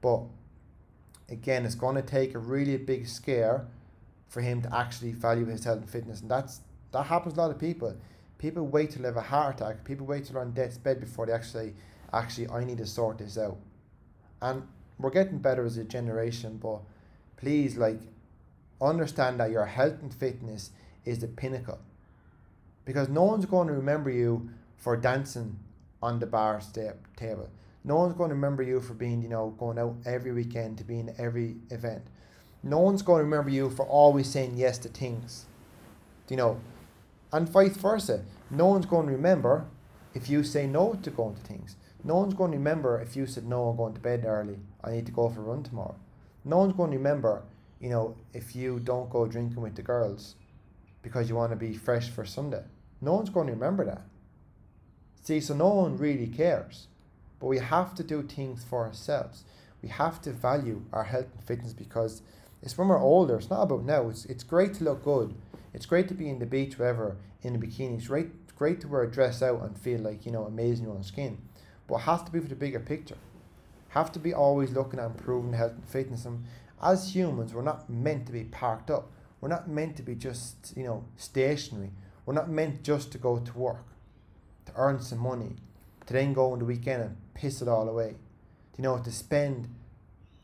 But 0.00 0.22
again, 1.29 1.64
it's 1.64 1.74
going 1.74 1.96
to 1.96 2.02
take 2.02 2.35
a 2.35 2.38
really 2.38 2.76
big 2.76 3.07
scare 3.07 3.66
for 4.29 4.40
him 4.40 4.62
to 4.62 4.76
actually 4.76 5.12
value 5.12 5.46
his 5.46 5.64
health 5.64 5.79
and 5.79 5.90
fitness. 5.90 6.20
And 6.20 6.31
that's 6.31 6.61
that 6.92 7.05
happens 7.05 7.35
to 7.35 7.40
a 7.40 7.42
lot 7.42 7.50
of 7.50 7.59
people. 7.59 7.96
People 8.38 8.66
wait 8.66 8.90
till 8.90 9.02
they 9.02 9.09
have 9.09 9.16
a 9.16 9.22
heart 9.22 9.61
attack. 9.61 9.85
People 9.85 10.07
wait 10.07 10.24
till 10.24 10.35
they're 10.35 10.42
on 10.42 10.52
death's 10.52 10.79
bed 10.79 11.00
before 11.00 11.26
they 11.26 11.33
actually 11.33 11.74
actually 12.12 12.48
I 12.48 12.64
need 12.64 12.79
to 12.79 12.87
sort 12.87 13.18
this 13.18 13.38
out. 13.38 13.59
And 14.40 14.62
we're 14.98 15.11
getting 15.11 15.38
better 15.38 15.64
as 15.64 15.76
a 15.76 15.85
generation, 15.85 16.59
but 16.59 16.81
please 17.37 17.76
like 17.76 18.00
understand 18.81 19.40
that 19.40 19.50
your 19.50 19.66
health 19.66 20.02
and 20.02 20.12
fitness 20.12 20.70
is 21.05 21.18
the 21.20 21.29
pinnacle. 21.29 21.79
Because 22.85 23.09
no 23.09 23.24
one's 23.24 23.46
going 23.46 23.68
to 23.68 23.74
remember 23.74 24.11
you 24.11 24.50
for 24.76 24.96
dancing 24.96 25.59
on 26.02 26.18
the 26.18 26.26
bar 26.26 26.61
step 26.61 26.98
table. 27.16 27.48
No 27.87 27.94
one's 27.94 28.14
going 28.14 28.31
to 28.31 28.35
remember 28.35 28.64
you 28.64 28.81
for 28.81 28.94
being, 28.94 29.22
you 29.22 29.29
know, 29.29 29.55
going 29.59 29.79
out 29.79 29.96
every 30.05 30.33
weekend 30.33 30.77
to 30.79 30.85
be 30.85 30.99
in 30.99 31.14
every 31.18 31.55
event. 31.70 32.03
No 32.64 32.81
one's 32.81 33.01
going 33.01 33.20
to 33.20 33.25
remember 33.25 33.49
you 33.49 33.70
for 33.70 33.87
always 33.87 34.29
saying 34.29 34.57
yes 34.57 34.77
to 34.79 34.88
things. 34.88 35.46
You 36.29 36.37
know, 36.37 36.61
and 37.33 37.49
vice 37.49 37.77
versa. 37.77 38.25
No 38.51 38.66
one's 38.66 38.87
going 38.87 39.07
to 39.07 39.12
remember 39.12 39.66
if 40.14 40.29
you 40.29 40.42
say 40.42 40.66
no 40.66 40.94
to 41.01 41.11
going 41.11 41.37
to 41.37 41.40
things. 41.42 41.77
No 42.03 42.16
one's 42.16 42.35
going 42.35 42.51
to 42.51 42.59
remember 42.59 43.01
if 43.01 43.14
you 43.14 43.25
said 43.25 43.46
no, 43.46 43.68
I'm 43.68 43.77
going 43.77 43.94
to 43.94 44.01
bed 44.01 44.25
early. 44.27 44.59
I 44.83 44.90
need 44.90 45.07
to 45.07 45.12
go 45.12 45.29
for 45.29 45.40
a 45.40 45.44
run 45.44 45.62
tomorrow. 45.62 45.94
No 46.44 46.59
one's 46.59 46.75
going 46.75 46.90
to 46.90 46.96
remember, 46.96 47.44
you 47.81 47.90
know, 47.90 48.16
if 48.35 48.57
you 48.57 48.81
don't 48.81 49.09
go 49.11 49.27
drinking 49.27 49.62
with 49.62 49.77
the 49.77 49.83
girls 49.83 50.35
because 51.03 51.29
you 51.29 51.37
want 51.37 51.51
to 51.51 51.57
be 51.57 51.77
fresh 51.77 52.11
for 52.11 52.27
Sunday. 52.27 52.64
No 53.01 53.14
one's 53.14 53.31
going 53.31 53.46
to 53.46 53.53
remember 53.53 53.85
that. 53.85 54.03
See, 55.22 55.40
so 55.40 55.55
no 55.55 55.68
one 55.68 55.96
really 55.96 56.27
cares. 56.27 56.88
But 57.38 57.46
we 57.46 57.59
have 57.59 57.94
to 57.96 58.03
do 58.03 58.22
things 58.22 58.64
for 58.64 58.87
ourselves. 58.87 59.44
We 59.83 59.88
have 59.90 60.20
to 60.22 60.33
value 60.33 60.83
our 60.92 61.05
health 61.05 61.27
and 61.35 61.44
fitness 61.44 61.72
because 61.72 62.22
it's 62.62 62.77
when 62.77 62.88
we're 62.88 63.01
older. 63.01 63.37
It's 63.37 63.51
not 63.51 63.62
about 63.62 63.85
now. 63.85 64.09
It's 64.09 64.25
it's 64.25 64.42
great 64.42 64.75
to 64.75 64.85
look 64.85 65.05
good. 65.05 65.35
It's 65.75 65.87
great 65.87 66.09
to 66.09 66.14
be 66.14 66.29
in 66.29 66.38
the 66.38 66.46
beach, 66.46 66.79
wherever, 66.79 67.16
in 67.42 67.55
a 67.55 67.59
bikini. 67.59 67.99
It's 67.99 68.09
great, 68.09 68.57
great 68.57 68.81
to 68.81 68.88
wear 68.88 69.03
a 69.03 69.11
dress 69.11 69.42
out 69.42 69.62
and 69.62 69.79
feel 69.79 70.01
like 70.01 70.25
you 70.25 70.33
know 70.33 70.44
amazing 70.44 70.88
on 70.88 71.03
skin. 71.03 71.38
But 71.87 71.96
it 71.96 72.01
has 72.01 72.22
to 72.25 72.33
be 72.33 72.40
for 72.40 72.49
the 72.49 72.57
bigger 72.57 72.81
picture. 72.81 73.18
Have 73.90 74.11
to 74.12 74.18
be 74.18 74.35
always 74.35 74.72
looking 74.72 74.99
at 74.99 75.07
improving 75.07 75.53
health 75.53 75.72
and 75.72 75.85
fitness. 75.85 76.25
And 76.25 76.44
as 76.83 77.14
humans, 77.14 77.55
we're 77.55 77.62
not 77.62 77.88
meant 77.88 78.27
to 78.27 78.33
be 78.33 78.44
parked 78.44 78.90
up. 78.90 79.11
We're 79.40 79.49
not 79.49 79.68
meant 79.68 79.96
to 79.96 80.03
be 80.03 80.14
just 80.14 80.75
you 80.77 80.85
know 80.85 81.05
stationary. 81.16 81.90
We're 82.25 82.35
not 82.35 82.51
meant 82.51 82.83
just 82.83 83.12
to 83.12 83.18
go 83.18 83.38
to 83.38 83.59
work, 83.59 83.87
to 84.64 84.72
earn 84.75 85.01
some 85.01 85.20
money, 85.20 85.57
to 86.07 86.12
then 86.12 86.33
go 86.33 86.53
on 86.53 86.59
the 86.59 86.64
weekend 86.64 87.03
and 87.03 87.16
piss 87.37 87.62
it 87.62 87.68
all 87.68 87.88
away. 87.88 88.16
You 88.77 88.83
know, 88.83 88.99
to 88.99 89.12
spend 89.12 89.68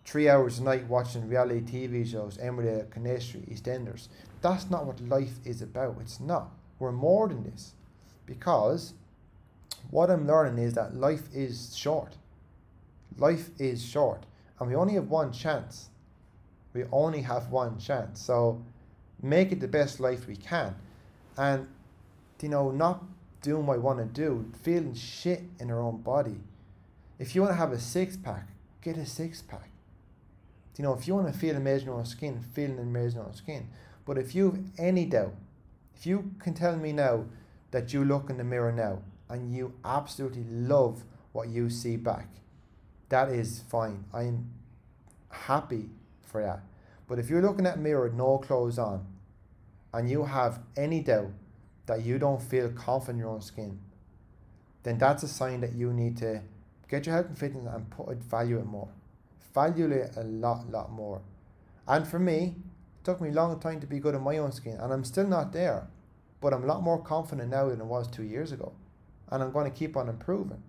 three 0.05 0.29
hours 0.29 0.59
a 0.59 0.63
night 0.63 0.87
watching 0.89 1.29
reality 1.29 1.61
TV 1.61 2.07
shows, 2.07 2.39
Emmerdale, 2.39 2.91
Coronation 2.91 3.43
Street, 3.43 3.51
EastEnders. 3.51 4.09
That's 4.41 4.71
not 4.71 4.87
what 4.87 5.01
life 5.01 5.39
is 5.45 5.63
about. 5.63 5.97
It's 6.01 6.21
not. 6.21 6.51
We're 6.79 6.93
more 6.93 7.29
than 7.29 7.45
this. 7.45 7.75
Because 8.27 8.95
what 9.91 10.11
I'm 10.11 10.27
learning 10.27 10.63
is 10.65 10.75
that 10.75 10.95
life 10.95 11.23
is 11.35 11.77
short. 11.77 12.17
Life 13.19 13.51
is 13.59 13.85
short. 13.85 14.25
And 14.59 14.69
we 14.69 14.75
only 14.75 14.95
have 14.95 15.09
one 15.09 15.33
chance. 15.33 15.89
We 16.73 16.85
only 16.91 17.23
have 17.23 17.51
one 17.51 17.79
chance. 17.79 18.21
So 18.21 18.63
make 19.23 19.53
it 19.53 19.61
the 19.61 19.69
best 19.69 20.01
life 20.01 20.27
we 20.27 20.37
can. 20.37 20.75
And, 21.37 21.69
you 22.41 22.49
know, 22.49 22.71
not 22.71 23.05
doing 23.43 23.67
what 23.67 23.75
I 23.75 23.79
want 23.79 23.99
to 23.99 24.05
do, 24.05 24.51
feeling 24.63 24.95
shit 24.95 25.43
in 25.61 25.71
our 25.71 25.81
own 25.81 26.01
body. 26.03 26.37
If 27.23 27.35
you 27.35 27.43
want 27.43 27.53
to 27.53 27.57
have 27.57 27.73
a 27.73 27.79
six 27.79 28.17
pack, 28.17 28.49
get 28.83 28.97
a 28.97 29.07
six 29.07 29.43
pack 29.43 29.73
you 30.79 30.85
know, 30.85 30.95
if 30.95 31.07
you 31.07 31.15
want 31.15 31.33
to 31.33 31.39
feel 31.39 31.57
amazing 31.57 31.89
on 31.91 31.97
your 31.97 32.05
skin, 32.05 32.41
feel 32.55 32.71
amazing 32.71 33.21
on 33.21 33.27
your 33.27 33.35
skin. 33.35 33.69
But 34.07 34.19
if 34.19 34.35
you 34.35 34.53
have 34.53 34.61
any 34.79 35.05
doubt, 35.05 35.35
if 35.95 36.07
you 36.07 36.33
can 36.39 36.55
tell 36.55 36.77
me 36.77 36.93
now 36.93 37.27
that 37.71 37.93
you 37.93 38.05
look 38.05 38.31
in 38.31 38.39
the 38.39 38.45
mirror 38.45 38.73
now 38.73 39.01
and 39.29 39.55
you 39.55 39.75
absolutely 39.85 40.45
love 40.45 41.05
what 41.33 41.49
you 41.49 41.69
see 41.69 41.97
back, 41.97 42.29
that 43.11 43.29
is 43.29 43.63
fine. 43.69 44.05
I'm 44.13 44.51
happy 45.29 45.91
for 46.23 46.43
that. 46.43 46.61
But 47.07 47.19
if 47.19 47.29
you're 47.29 47.43
looking 47.43 47.67
at 47.67 47.79
mirror 47.79 48.11
no 48.11 48.39
clothes 48.39 48.79
on 48.79 49.07
and 49.93 50.09
you 50.09 50.25
have 50.25 50.61
any 50.77 51.01
doubt 51.01 51.33
that 51.85 52.03
you 52.03 52.19
don't 52.19 52.41
feel 52.41 52.71
confident 52.71 53.19
in 53.19 53.25
your 53.25 53.35
own 53.35 53.43
skin, 53.43 53.79
then 54.85 54.97
that's 54.97 55.23
a 55.23 55.29
sign 55.29 55.61
that 55.61 55.75
you 55.75 55.93
need 55.93 56.17
to 56.17 56.41
get 56.93 57.07
your 57.07 57.15
health 57.17 57.31
and 57.33 57.39
fitness 57.45 57.67
and 57.75 57.91
put 57.91 58.17
value 58.37 58.59
it 58.59 58.67
more 58.67 58.89
value 59.55 59.91
it 59.91 60.17
a 60.17 60.25
lot, 60.25 60.71
lot 60.71 60.91
more. 60.91 61.23
And 61.87 62.07
for 62.07 62.19
me, 62.19 62.57
it 63.01 63.05
took 63.05 63.21
me 63.21 63.31
a 63.31 63.33
long 63.33 63.59
time 63.61 63.81
to 63.81 63.87
be 63.87 63.99
good 63.99 64.15
in 64.15 64.23
my 64.23 64.39
own 64.39 64.53
skin, 64.53 64.79
and 64.81 64.93
I'm 64.93 65.05
still 65.05 65.27
not 65.27 65.53
there. 65.53 65.89
But 66.41 66.53
I'm 66.53 66.65
a 66.65 66.67
lot 66.67 66.83
more 66.83 67.01
confident 67.01 67.51
now 67.51 67.69
than 67.69 67.81
I 67.81 67.85
was 67.85 68.09
two 68.09 68.25
years 68.25 68.51
ago. 68.53 68.73
And 69.31 69.43
I'm 69.43 69.53
going 69.53 69.71
to 69.71 69.77
keep 69.79 69.97
on 69.97 70.09
improving. 70.09 70.63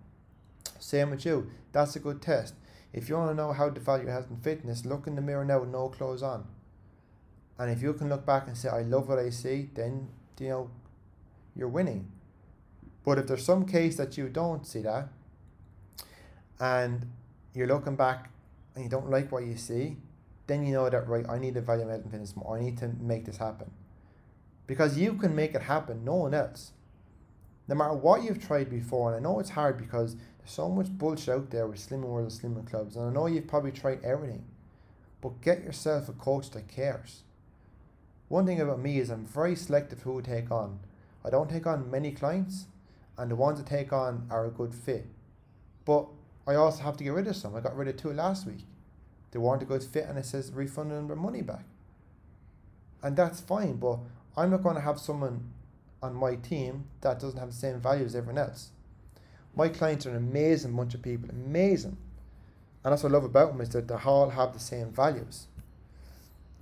Same 0.79 1.09
with 1.09 1.25
you. 1.25 1.49
That's 1.71 1.95
a 1.95 1.99
good 1.99 2.21
test. 2.21 2.53
If 2.91 3.09
you 3.09 3.15
want 3.15 3.31
to 3.31 3.35
know 3.35 3.53
how 3.53 3.69
to 3.69 3.79
value 3.79 4.07
health 4.07 4.29
and 4.29 4.43
fitness, 4.43 4.85
look 4.85 5.07
in 5.07 5.15
the 5.15 5.21
mirror 5.21 5.43
now 5.43 5.61
with 5.61 5.69
no 5.69 5.89
clothes 5.89 6.21
on. 6.21 6.45
And 7.57 7.71
if 7.71 7.81
you 7.81 7.93
can 7.93 8.09
look 8.09 8.25
back 8.25 8.47
and 8.47 8.55
say, 8.55 8.69
I 8.69 8.81
love 8.81 9.09
what 9.09 9.17
I 9.17 9.29
see, 9.29 9.69
then, 9.73 10.09
you 10.39 10.49
know, 10.49 10.69
you're 11.55 11.67
winning. 11.67 12.11
But 13.03 13.17
if 13.17 13.27
there's 13.27 13.45
some 13.45 13.65
case 13.65 13.97
that 13.97 14.17
you 14.17 14.29
don't 14.29 14.65
see 14.65 14.81
that, 14.81 15.09
and 16.63 17.05
you're 17.53 17.67
looking 17.67 17.97
back 17.97 18.29
and 18.73 18.85
you 18.85 18.89
don't 18.89 19.09
like 19.09 19.33
what 19.33 19.43
you 19.43 19.57
see, 19.57 19.97
then 20.47 20.65
you 20.65 20.73
know 20.73 20.89
that, 20.89 21.09
right, 21.09 21.25
I 21.29 21.37
need 21.37 21.55
to 21.55 21.61
value 21.61 21.89
and 21.89 22.09
fitness 22.09 22.37
more. 22.37 22.57
I 22.57 22.61
need 22.61 22.77
to 22.77 22.87
make 23.01 23.25
this 23.25 23.35
happen. 23.35 23.69
Because 24.65 24.97
you 24.97 25.15
can 25.15 25.35
make 25.35 25.55
it 25.55 25.63
happen, 25.63 26.05
no 26.05 26.15
one 26.15 26.33
else. 26.33 26.71
No 27.67 27.75
matter 27.75 27.93
what 27.93 28.23
you've 28.23 28.45
tried 28.45 28.69
before, 28.69 29.09
and 29.09 29.17
I 29.17 29.29
know 29.29 29.41
it's 29.41 29.49
hard 29.49 29.77
because 29.77 30.15
there's 30.15 30.51
so 30.51 30.69
much 30.69 30.87
bullshit 30.89 31.35
out 31.35 31.49
there 31.49 31.67
with 31.67 31.79
Slimming 31.79 32.03
World 32.03 32.31
and 32.31 32.41
Slimming 32.41 32.69
Clubs, 32.69 32.95
and 32.95 33.09
I 33.09 33.13
know 33.13 33.27
you've 33.27 33.47
probably 33.47 33.71
tried 33.73 34.01
everything, 34.01 34.45
but 35.19 35.41
get 35.41 35.63
yourself 35.63 36.07
a 36.07 36.13
coach 36.13 36.49
that 36.51 36.69
cares. 36.69 37.23
One 38.29 38.45
thing 38.45 38.61
about 38.61 38.79
me 38.79 38.99
is 38.99 39.09
I'm 39.09 39.25
very 39.25 39.57
selective 39.57 40.03
who 40.03 40.19
I 40.19 40.21
take 40.21 40.49
on. 40.49 40.79
I 41.25 41.29
don't 41.29 41.49
take 41.49 41.67
on 41.67 41.91
many 41.91 42.11
clients, 42.13 42.67
and 43.17 43.29
the 43.29 43.35
ones 43.35 43.59
I 43.59 43.63
take 43.63 43.91
on 43.91 44.27
are 44.29 44.45
a 44.45 44.49
good 44.49 44.73
fit. 44.73 45.07
But 45.83 46.07
I 46.45 46.55
also 46.55 46.83
have 46.83 46.97
to 46.97 47.03
get 47.03 47.13
rid 47.13 47.27
of 47.27 47.35
some. 47.35 47.55
I 47.55 47.61
got 47.61 47.75
rid 47.75 47.87
of 47.87 47.97
two 47.97 48.11
last 48.11 48.45
week. 48.45 48.65
They 49.31 49.39
weren't 49.39 49.63
a 49.63 49.65
good 49.65 49.83
fit, 49.83 50.05
and 50.05 50.17
it 50.17 50.25
says 50.25 50.51
refunding 50.51 51.07
their 51.07 51.15
money 51.15 51.41
back. 51.41 51.65
And 53.01 53.15
that's 53.15 53.39
fine, 53.41 53.77
but 53.77 53.99
I'm 54.37 54.51
not 54.51 54.63
going 54.63 54.75
to 54.75 54.81
have 54.81 54.99
someone 54.99 55.51
on 56.01 56.15
my 56.15 56.35
team 56.35 56.85
that 57.01 57.19
doesn't 57.19 57.39
have 57.39 57.49
the 57.49 57.55
same 57.55 57.79
value 57.79 58.05
as 58.05 58.15
everyone 58.15 58.37
else. 58.37 58.69
My 59.55 59.69
clients 59.69 60.05
are 60.05 60.11
an 60.11 60.17
amazing 60.17 60.75
bunch 60.75 60.93
of 60.93 61.01
people, 61.01 61.29
amazing. 61.29 61.97
And 62.83 62.91
that's 62.91 63.03
what 63.03 63.11
I 63.11 63.13
love 63.13 63.23
about 63.23 63.51
them 63.51 63.61
is 63.61 63.69
that 63.69 63.87
they 63.87 63.95
all 63.95 64.29
have 64.29 64.53
the 64.53 64.59
same 64.59 64.91
values. 64.91 65.47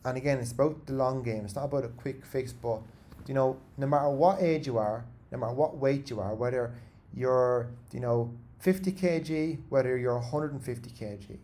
And 0.04 0.17
again, 0.17 0.39
it's 0.39 0.52
about 0.52 0.86
the 0.86 0.94
long 0.94 1.24
game. 1.24 1.46
It's 1.46 1.56
not 1.56 1.65
about 1.65 1.86
a 1.86 1.89
quick 1.89 2.26
fix, 2.26 2.54
but 2.54 2.82
you 3.28 3.34
know, 3.34 3.58
no 3.78 3.88
matter 3.88 4.10
what 4.10 4.41
age 4.41 4.67
you 4.67 4.78
are, 4.78 5.06
no 5.32 5.38
matter 5.38 5.54
what 5.54 5.78
weight 5.78 6.10
you 6.10 6.20
are, 6.20 6.34
whether 6.36 6.74
you're, 7.13 7.67
you 7.91 8.00
know, 8.00 8.32
50 8.62 8.91
kg, 8.91 9.60
whether 9.69 9.97
you're 9.97 10.17
150 10.17 10.89
kg, 10.89 11.38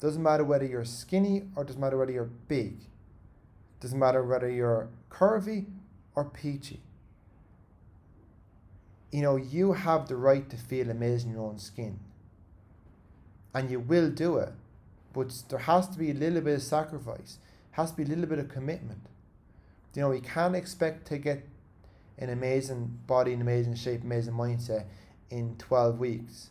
doesn't 0.00 0.22
matter 0.22 0.44
whether 0.44 0.64
you're 0.64 0.84
skinny 0.84 1.42
or 1.54 1.64
doesn't 1.64 1.80
matter 1.80 1.96
whether 1.96 2.12
you're 2.12 2.30
big, 2.48 2.80
doesn't 3.80 3.98
matter 3.98 4.22
whether 4.24 4.50
you're 4.50 4.88
curvy 5.10 5.66
or 6.14 6.24
peachy 6.24 6.80
you 9.12 9.20
know, 9.20 9.36
you 9.36 9.74
have 9.74 10.08
the 10.08 10.16
right 10.16 10.48
to 10.48 10.56
feel 10.56 10.90
amazing 10.90 11.30
in 11.30 11.36
your 11.36 11.46
own 11.46 11.58
skin. 11.58 12.00
And 13.54 13.70
you 13.70 13.78
will 13.78 14.08
do 14.08 14.38
it. 14.38 14.54
But 15.12 15.42
there 15.50 15.58
has 15.58 15.86
to 15.90 15.98
be 15.98 16.10
a 16.10 16.14
little 16.14 16.40
bit 16.40 16.54
of 16.54 16.62
sacrifice, 16.62 17.36
has 17.72 17.90
to 17.90 17.96
be 17.98 18.04
a 18.04 18.06
little 18.06 18.26
bit 18.26 18.38
of 18.38 18.48
commitment. 18.48 19.02
You 19.94 20.00
know, 20.00 20.12
you 20.12 20.22
can't 20.22 20.56
expect 20.56 21.06
to 21.08 21.18
get 21.18 21.46
an 22.16 22.30
amazing 22.30 23.00
body, 23.06 23.34
an 23.34 23.42
amazing 23.42 23.74
shape, 23.74 24.02
amazing 24.02 24.32
mindset 24.32 24.86
in 25.28 25.56
12 25.58 25.98
weeks. 25.98 26.48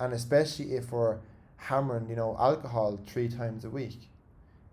And 0.00 0.12
especially 0.12 0.74
if 0.74 0.90
we're 0.90 1.18
hammering, 1.56 2.08
you 2.08 2.16
know, 2.16 2.36
alcohol 2.38 2.98
three 3.06 3.28
times 3.28 3.64
a 3.64 3.70
week. 3.70 4.08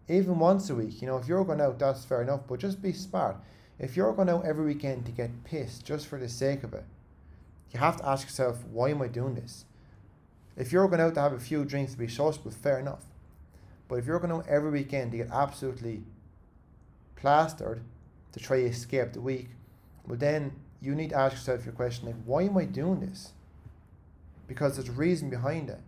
Even 0.07 0.39
once 0.39 0.69
a 0.69 0.75
week, 0.75 1.01
you 1.01 1.07
know, 1.07 1.17
if 1.17 1.27
you're 1.27 1.43
going 1.43 1.59
out, 1.59 1.77
that's 1.79 2.05
fair 2.05 2.21
enough, 2.21 2.41
but 2.47 2.59
just 2.59 2.81
be 2.81 2.93
smart. 2.93 3.35
If 3.77 3.97
you're 3.97 4.13
going 4.13 4.29
out 4.29 4.45
every 4.45 4.65
weekend 4.65 5.05
to 5.05 5.11
get 5.11 5.43
pissed 5.43 5.85
just 5.85 6.07
for 6.07 6.17
the 6.17 6.29
sake 6.29 6.63
of 6.63 6.73
it, 6.73 6.85
you 7.71 7.79
have 7.79 7.97
to 7.97 8.07
ask 8.07 8.25
yourself, 8.25 8.63
why 8.71 8.89
am 8.89 9.01
I 9.01 9.07
doing 9.07 9.35
this? 9.35 9.65
If 10.55 10.71
you're 10.71 10.87
going 10.87 11.01
out 11.01 11.13
to 11.15 11.21
have 11.21 11.33
a 11.33 11.39
few 11.39 11.65
drinks 11.65 11.91
to 11.91 11.97
be 11.97 12.07
sociable, 12.07 12.51
fair 12.51 12.79
enough. 12.79 13.03
But 13.87 13.95
if 13.95 14.05
you're 14.05 14.19
going 14.19 14.31
out 14.31 14.47
every 14.47 14.71
weekend 14.71 15.11
to 15.11 15.17
get 15.17 15.29
absolutely 15.31 16.03
plastered 17.15 17.81
to 18.31 18.39
try 18.39 18.61
to 18.61 18.67
escape 18.67 19.13
the 19.13 19.21
week, 19.21 19.49
well 20.07 20.17
then 20.17 20.53
you 20.81 20.95
need 20.95 21.09
to 21.09 21.17
ask 21.17 21.33
yourself 21.33 21.65
your 21.65 21.73
question 21.73 22.05
like, 22.07 22.15
why 22.25 22.43
am 22.43 22.57
I 22.57 22.65
doing 22.65 23.01
this? 23.01 23.33
Because 24.47 24.75
there's 24.75 24.89
a 24.89 24.93
reason 24.93 25.29
behind 25.29 25.69
it. 25.69 25.79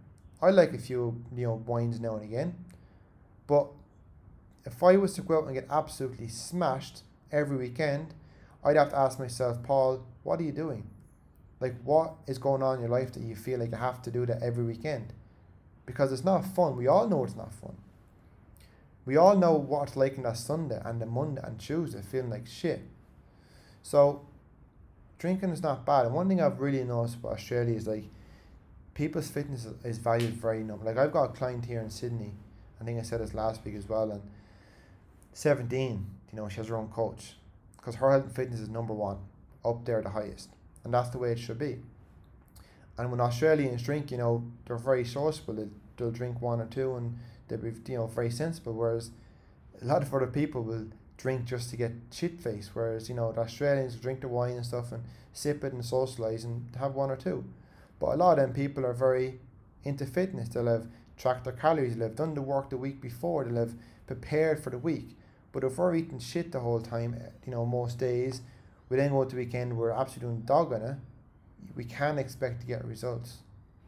I 0.42 0.50
like 0.52 0.74
a 0.74 0.78
few, 0.78 1.24
you 1.36 1.48
know, 1.48 1.64
wines 1.66 2.00
now 2.00 2.16
and 2.16 2.24
again. 2.24 2.56
But 3.48 3.68
if 4.66 4.84
I 4.84 4.98
was 4.98 5.14
to 5.14 5.22
go 5.22 5.40
out 5.40 5.46
and 5.46 5.54
get 5.54 5.68
absolutely 5.70 6.28
smashed 6.28 7.04
every 7.32 7.58
weekend, 7.58 8.14
I'd 8.64 8.76
have 8.76 8.90
to 8.90 8.98
ask 8.98 9.20
myself, 9.20 9.64
Paul, 9.64 10.06
what 10.24 10.40
are 10.40 10.44
you 10.44 10.52
doing? 10.52 10.88
Like, 11.60 11.76
what 11.84 12.16
is 12.28 12.38
going 12.38 12.64
on 12.64 12.76
in 12.76 12.82
your 12.82 12.90
life 12.90 13.12
that 13.14 13.24
you 13.24 13.36
feel 13.36 13.60
like 13.60 13.72
you 13.72 13.78
have 13.78 14.02
to 14.04 14.12
do 14.12 14.26
that 14.26 14.42
every 14.42 14.64
weekend? 14.64 15.14
Because 15.86 16.12
it's 16.12 16.24
not 16.24 16.46
fun. 16.46 16.78
We 16.78 16.88
all 16.88 17.08
know 17.08 17.24
it's 17.24 17.36
not 17.36 17.54
fun. 17.54 17.76
We 19.06 19.18
all 19.18 19.36
know 19.36 19.54
what 19.54 19.88
it's 19.88 19.98
like 19.98 20.18
on 20.18 20.24
that 20.24 20.38
Sunday 20.38 20.80
and 20.86 21.02
the 21.02 21.06
Monday 21.06 21.42
and 21.44 21.60
Tuesday 21.60 22.02
feeling 22.02 22.30
like 22.30 22.48
shit. 22.48 22.82
So, 23.82 24.28
drinking 25.18 25.50
is 25.50 25.64
not 25.64 25.86
bad. 25.86 26.06
And 26.06 26.14
one 26.14 26.28
thing 26.28 26.42
I've 26.42 26.60
really 26.60 26.84
noticed 26.84 27.16
about 27.16 27.34
Australia 27.34 27.76
is 27.76 27.88
like, 27.88 28.06
people's 29.00 29.30
fitness 29.30 29.66
is 29.84 29.98
valued 29.98 30.34
very 30.34 30.64
number. 30.64 30.86
Like, 30.86 30.98
I've 30.98 31.12
got 31.12 31.24
a 31.24 31.34
client 31.34 31.66
here 31.66 31.82
in 31.82 31.90
Sydney. 31.90 32.34
I 32.80 32.84
think 32.84 33.00
I 33.00 33.02
said 33.02 33.22
this 33.22 33.34
last 33.34 33.66
week 33.66 33.76
as 33.76 33.90
well. 33.90 34.12
And 34.12 34.22
17, 35.34 36.06
you 36.32 36.36
know, 36.38 36.48
she 36.50 36.58
has 36.58 36.68
her 36.68 36.78
own 36.78 36.90
coach. 36.90 37.34
Because 37.78 37.96
her 37.96 38.12
health 38.12 38.26
and 38.26 38.36
fitness 38.36 38.60
is 38.60 38.70
number 38.70 38.94
one, 38.94 39.18
up 39.66 39.86
there 39.86 40.02
the 40.02 40.10
highest 40.10 40.50
and 40.84 40.94
that's 40.94 41.10
the 41.10 41.18
way 41.18 41.32
it 41.32 41.40
should 41.40 41.60
be. 41.60 41.78
And 42.98 43.12
when 43.12 43.22
Australians 43.22 43.84
drink, 43.84 44.12
you 44.12 44.18
know, 44.18 44.44
they're 44.66 44.78
very 44.78 45.06
sociable. 45.06 45.70
They'll 45.98 46.12
drink 46.12 46.42
one 46.42 46.60
or 46.60 46.66
two, 46.66 46.96
and 46.96 47.18
they'll 47.48 47.60
be, 47.60 47.72
you 47.88 47.98
know, 47.98 48.08
very 48.08 48.30
sensible. 48.30 48.74
Whereas 48.74 49.12
a 49.82 49.86
lot 49.86 50.02
of 50.02 50.14
other 50.14 50.28
people 50.28 50.64
will 50.64 50.88
drink 51.18 51.46
just 51.46 51.70
to 51.70 51.78
get 51.78 51.92
shit 52.12 52.42
faced. 52.42 52.72
Whereas 52.74 53.08
you 53.08 53.16
know, 53.16 53.32
the 53.32 53.42
Australians 53.42 53.96
drink 53.96 54.22
the 54.22 54.28
wine 54.28 54.56
and 54.56 54.66
stuff 54.66 54.92
and 54.92 55.04
sip 55.32 55.64
it 55.64 55.74
and 55.74 55.84
socialize 55.84 56.44
and 56.44 56.76
have 56.78 56.96
one 56.96 57.10
or 57.10 57.16
two. 57.16 57.46
But 58.00 58.14
a 58.14 58.16
lot 58.16 58.40
of 58.40 58.46
them 58.46 58.54
people 58.54 58.86
are 58.86 58.94
very 58.94 59.40
into 59.84 60.06
fitness. 60.06 60.50
They'll 60.50 60.68
have 60.68 60.88
tracked 61.18 61.44
their 61.44 61.54
calories. 61.54 61.96
They'll 61.96 62.08
have 62.08 62.16
done 62.16 62.34
the 62.34 62.42
work 62.42 62.70
the 62.70 62.78
week 62.78 63.02
before. 63.02 63.44
They'll 63.44 63.66
have 63.66 63.76
prepared 64.08 64.64
for 64.64 64.70
the 64.70 64.78
week. 64.78 65.16
But 65.52 65.64
if 65.64 65.78
we're 65.78 65.96
eating 65.96 66.20
shit 66.20 66.52
the 66.52 66.60
whole 66.60 66.82
time, 66.82 67.16
eh, 67.20 67.30
you 67.46 67.52
know, 67.52 67.66
most 67.66 67.98
days 67.98 68.42
we 68.90 68.98
then 68.98 69.12
go 69.12 69.24
to 69.24 69.30
the 69.30 69.36
weekend, 69.36 69.78
we're 69.78 69.92
absolutely 69.92 70.36
doing 70.36 70.46
dog 70.46 70.74
on 70.74 70.82
it, 70.82 70.96
we 71.76 71.84
can't 71.84 72.20
expect 72.20 72.62
to 72.62 72.68
get 72.68 72.84
results. 72.86 73.38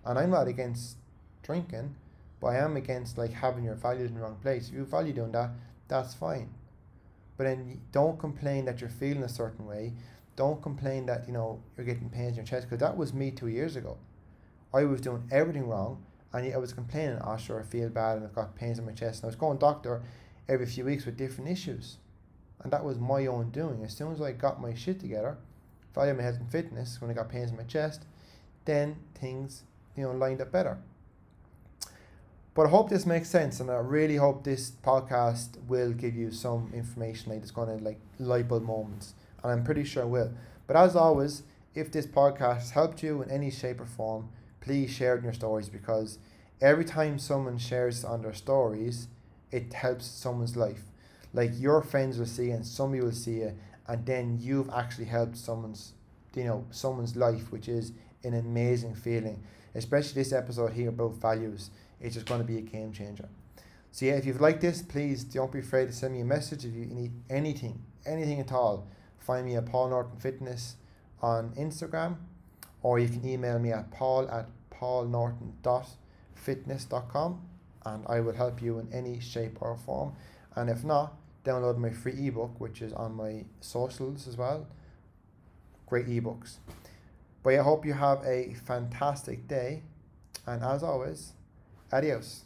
And 0.06 0.18
I'm 0.18 0.30
not 0.30 0.48
against 0.48 0.98
drinking, 1.44 1.96
but 2.40 2.48
I 2.48 2.58
am 2.58 2.76
against 2.78 3.18
like 3.18 3.34
having 3.34 3.64
your 3.64 3.76
values 3.76 4.10
in 4.10 4.16
the 4.16 4.22
wrong 4.22 4.38
place. 4.42 4.70
If 4.70 4.76
you 4.76 4.86
value 4.86 5.14
doing 5.14 5.32
that, 5.32 5.52
that's 5.88 6.14
fine. 6.14 6.50
But 7.38 7.46
then 7.46 7.82
don't 7.92 8.20
complain 8.20 8.66
that 8.66 8.82
you're 8.82 8.90
feeling 8.90 9.24
a 9.24 9.30
certain 9.30 9.66
way. 9.66 9.94
Don't 10.36 10.62
complain 10.62 11.06
that 11.08 11.28
you 11.28 11.34
know 11.34 11.62
you're 11.76 11.86
getting 11.86 12.10
pains 12.10 12.32
in 12.32 12.36
your 12.38 12.46
chest 12.46 12.68
because 12.68 12.80
that 12.80 12.98
was 12.98 13.14
me 13.14 13.32
two 13.32 13.48
years 13.48 13.76
ago. 13.76 13.98
I 14.74 14.86
was 14.86 15.02
doing 15.02 15.28
everything 15.32 15.68
wrong, 15.68 16.04
and 16.34 16.46
yet 16.46 16.56
I 16.56 16.58
was 16.58 16.74
complaining. 16.74 17.20
Oh, 17.24 17.38
sure, 17.38 17.60
I 17.60 17.64
feel 17.64 17.90
bad 17.90 18.18
and 18.18 18.26
I've 18.26 18.36
got 18.36 18.56
pains 18.56 18.80
in 18.80 18.86
my 18.86 18.94
chest. 18.94 19.20
And 19.20 19.26
I 19.26 19.28
was 19.28 19.36
going 19.36 19.58
doctor 19.58 20.02
every 20.48 20.66
few 20.66 20.86
weeks 20.86 21.06
with 21.06 21.18
different 21.18 21.50
issues 21.50 21.98
and 22.64 22.72
that 22.72 22.84
was 22.84 23.00
my 23.00 23.26
own 23.26 23.50
doing. 23.50 23.84
As 23.84 23.94
soon 23.94 24.14
as 24.14 24.22
I 24.22 24.32
got 24.32 24.62
my 24.62 24.74
shit 24.74 25.00
together, 25.00 25.38
valued 25.96 26.18
my 26.18 26.24
health 26.24 26.38
and 26.40 26.52
fitness, 26.52 27.02
when 27.02 27.10
I 27.10 27.14
got 27.14 27.30
pains 27.30 27.52
in 27.52 27.58
my 27.58 27.64
chest, 27.64 28.04
then 28.66 28.98
things 29.16 29.64
you 29.96 30.04
know 30.04 30.12
lined 30.12 30.42
up 30.42 30.52
better. 30.52 30.78
But 32.54 32.68
I 32.68 32.70
hope 32.70 32.90
this 32.90 33.06
makes 33.06 33.30
sense, 33.30 33.60
and 33.60 33.70
I 33.72 33.76
really 33.76 34.18
hope 34.18 34.44
this 34.44 34.72
podcast 34.72 35.58
will 35.68 35.94
give 35.94 36.16
you 36.16 36.32
some 36.32 36.70
information 36.74 37.32
like 37.32 37.42
it's 37.42 37.52
going 37.52 37.78
to 37.78 37.84
like 37.84 38.00
light 38.20 38.48
bulb 38.48 38.64
moments, 38.64 39.14
and 39.44 39.52
I'm 39.52 39.64
pretty 39.64 39.84
sure 39.84 40.06
will. 40.06 40.32
But 40.68 40.76
as 40.76 40.96
always, 40.96 41.44
if 41.74 41.92
this 41.92 42.06
podcast 42.06 42.56
has 42.56 42.72
helped 42.72 43.04
you 43.04 43.22
in 43.22 43.32
any 43.32 43.50
shape 43.50 43.80
or 43.80 43.86
form, 43.86 44.30
please 44.60 44.92
share 44.92 45.16
it 45.16 45.20
in 45.20 45.24
your 45.24 45.34
stories 45.34 45.70
because 45.70 46.20
every 46.60 46.86
time 46.86 47.18
someone 47.18 47.58
shares 47.58 48.04
on 48.04 48.22
their 48.22 48.34
stories, 48.34 49.08
it 49.52 49.74
helps 49.74 50.06
someone's 50.06 50.56
life. 50.56 50.84
Like 51.34 51.52
your 51.56 51.82
friends 51.82 52.20
will 52.20 52.26
see 52.26 52.52
and 52.52 52.66
somebody 52.66 53.02
will 53.02 53.12
see 53.12 53.38
it 53.38 53.56
and 53.88 54.06
then 54.06 54.38
you've 54.40 54.70
actually 54.70 55.06
helped 55.06 55.38
someone's 55.38 55.94
you 56.36 56.46
know 56.46 56.66
someone's 56.72 57.16
life 57.16 57.52
which 57.52 57.68
is 57.68 57.92
an 58.24 58.34
amazing 58.34 58.96
feeling. 58.96 59.42
Especially 59.74 60.22
this 60.22 60.34
episode 60.34 60.74
here 60.74 60.90
about 60.90 61.16
values. 61.16 61.72
It's 62.00 62.16
just 62.16 62.26
going 62.26 62.42
to 62.42 62.48
be 62.48 62.58
a 62.58 62.62
game 62.62 62.92
changer. 62.92 63.30
So 63.92 64.06
yeah 64.06 64.14
if 64.14 64.26
you've 64.26 64.42
liked 64.42 64.62
this 64.62 64.82
please 64.82 65.24
don't 65.24 65.52
be 65.52 65.60
afraid 65.60 65.88
to 65.88 65.94
send 65.94 66.14
me 66.14 66.22
a 66.22 66.26
message 66.26 66.66
if 66.66 66.74
you 66.74 66.86
need 66.86 67.12
anything 67.30 67.82
anything 68.06 68.40
at 68.40 68.52
all 68.52 68.88
find 69.22 69.46
me 69.46 69.56
at 69.56 69.66
paul 69.66 69.88
norton 69.90 70.20
fitness 70.20 70.76
on 71.22 71.54
instagram 71.56 72.18
or 72.84 73.00
you 73.00 73.08
can 73.08 73.26
email 73.26 73.58
me 73.60 73.72
at 73.72 73.90
paul 73.92 74.30
at 74.30 74.50
paulnorton.fitness.com 74.72 77.42
and 77.86 78.04
i 78.08 78.20
will 78.20 78.34
help 78.34 78.62
you 78.62 78.78
in 78.80 78.92
any 78.92 79.18
shape 79.20 79.58
or 79.62 79.78
form 79.78 80.14
and 80.56 80.70
if 80.70 80.84
not 80.84 81.14
download 81.44 81.78
my 81.78 81.90
free 81.90 82.28
ebook, 82.28 82.60
which 82.60 82.82
is 82.82 82.94
on 82.94 83.16
my 83.16 83.46
socials 83.60 84.28
as 84.28 84.38
well. 84.38 84.68
Great 85.88 86.08
ebooks. 86.08 86.58
But 87.44 87.56
I 87.56 87.64
hope 87.64 87.86
you 87.86 87.94
have 87.94 88.24
a 88.24 88.54
fantastic 88.54 89.48
day. 89.48 89.84
And 90.46 90.64
as 90.64 90.84
always, 90.84 91.34
adios. 91.92 92.44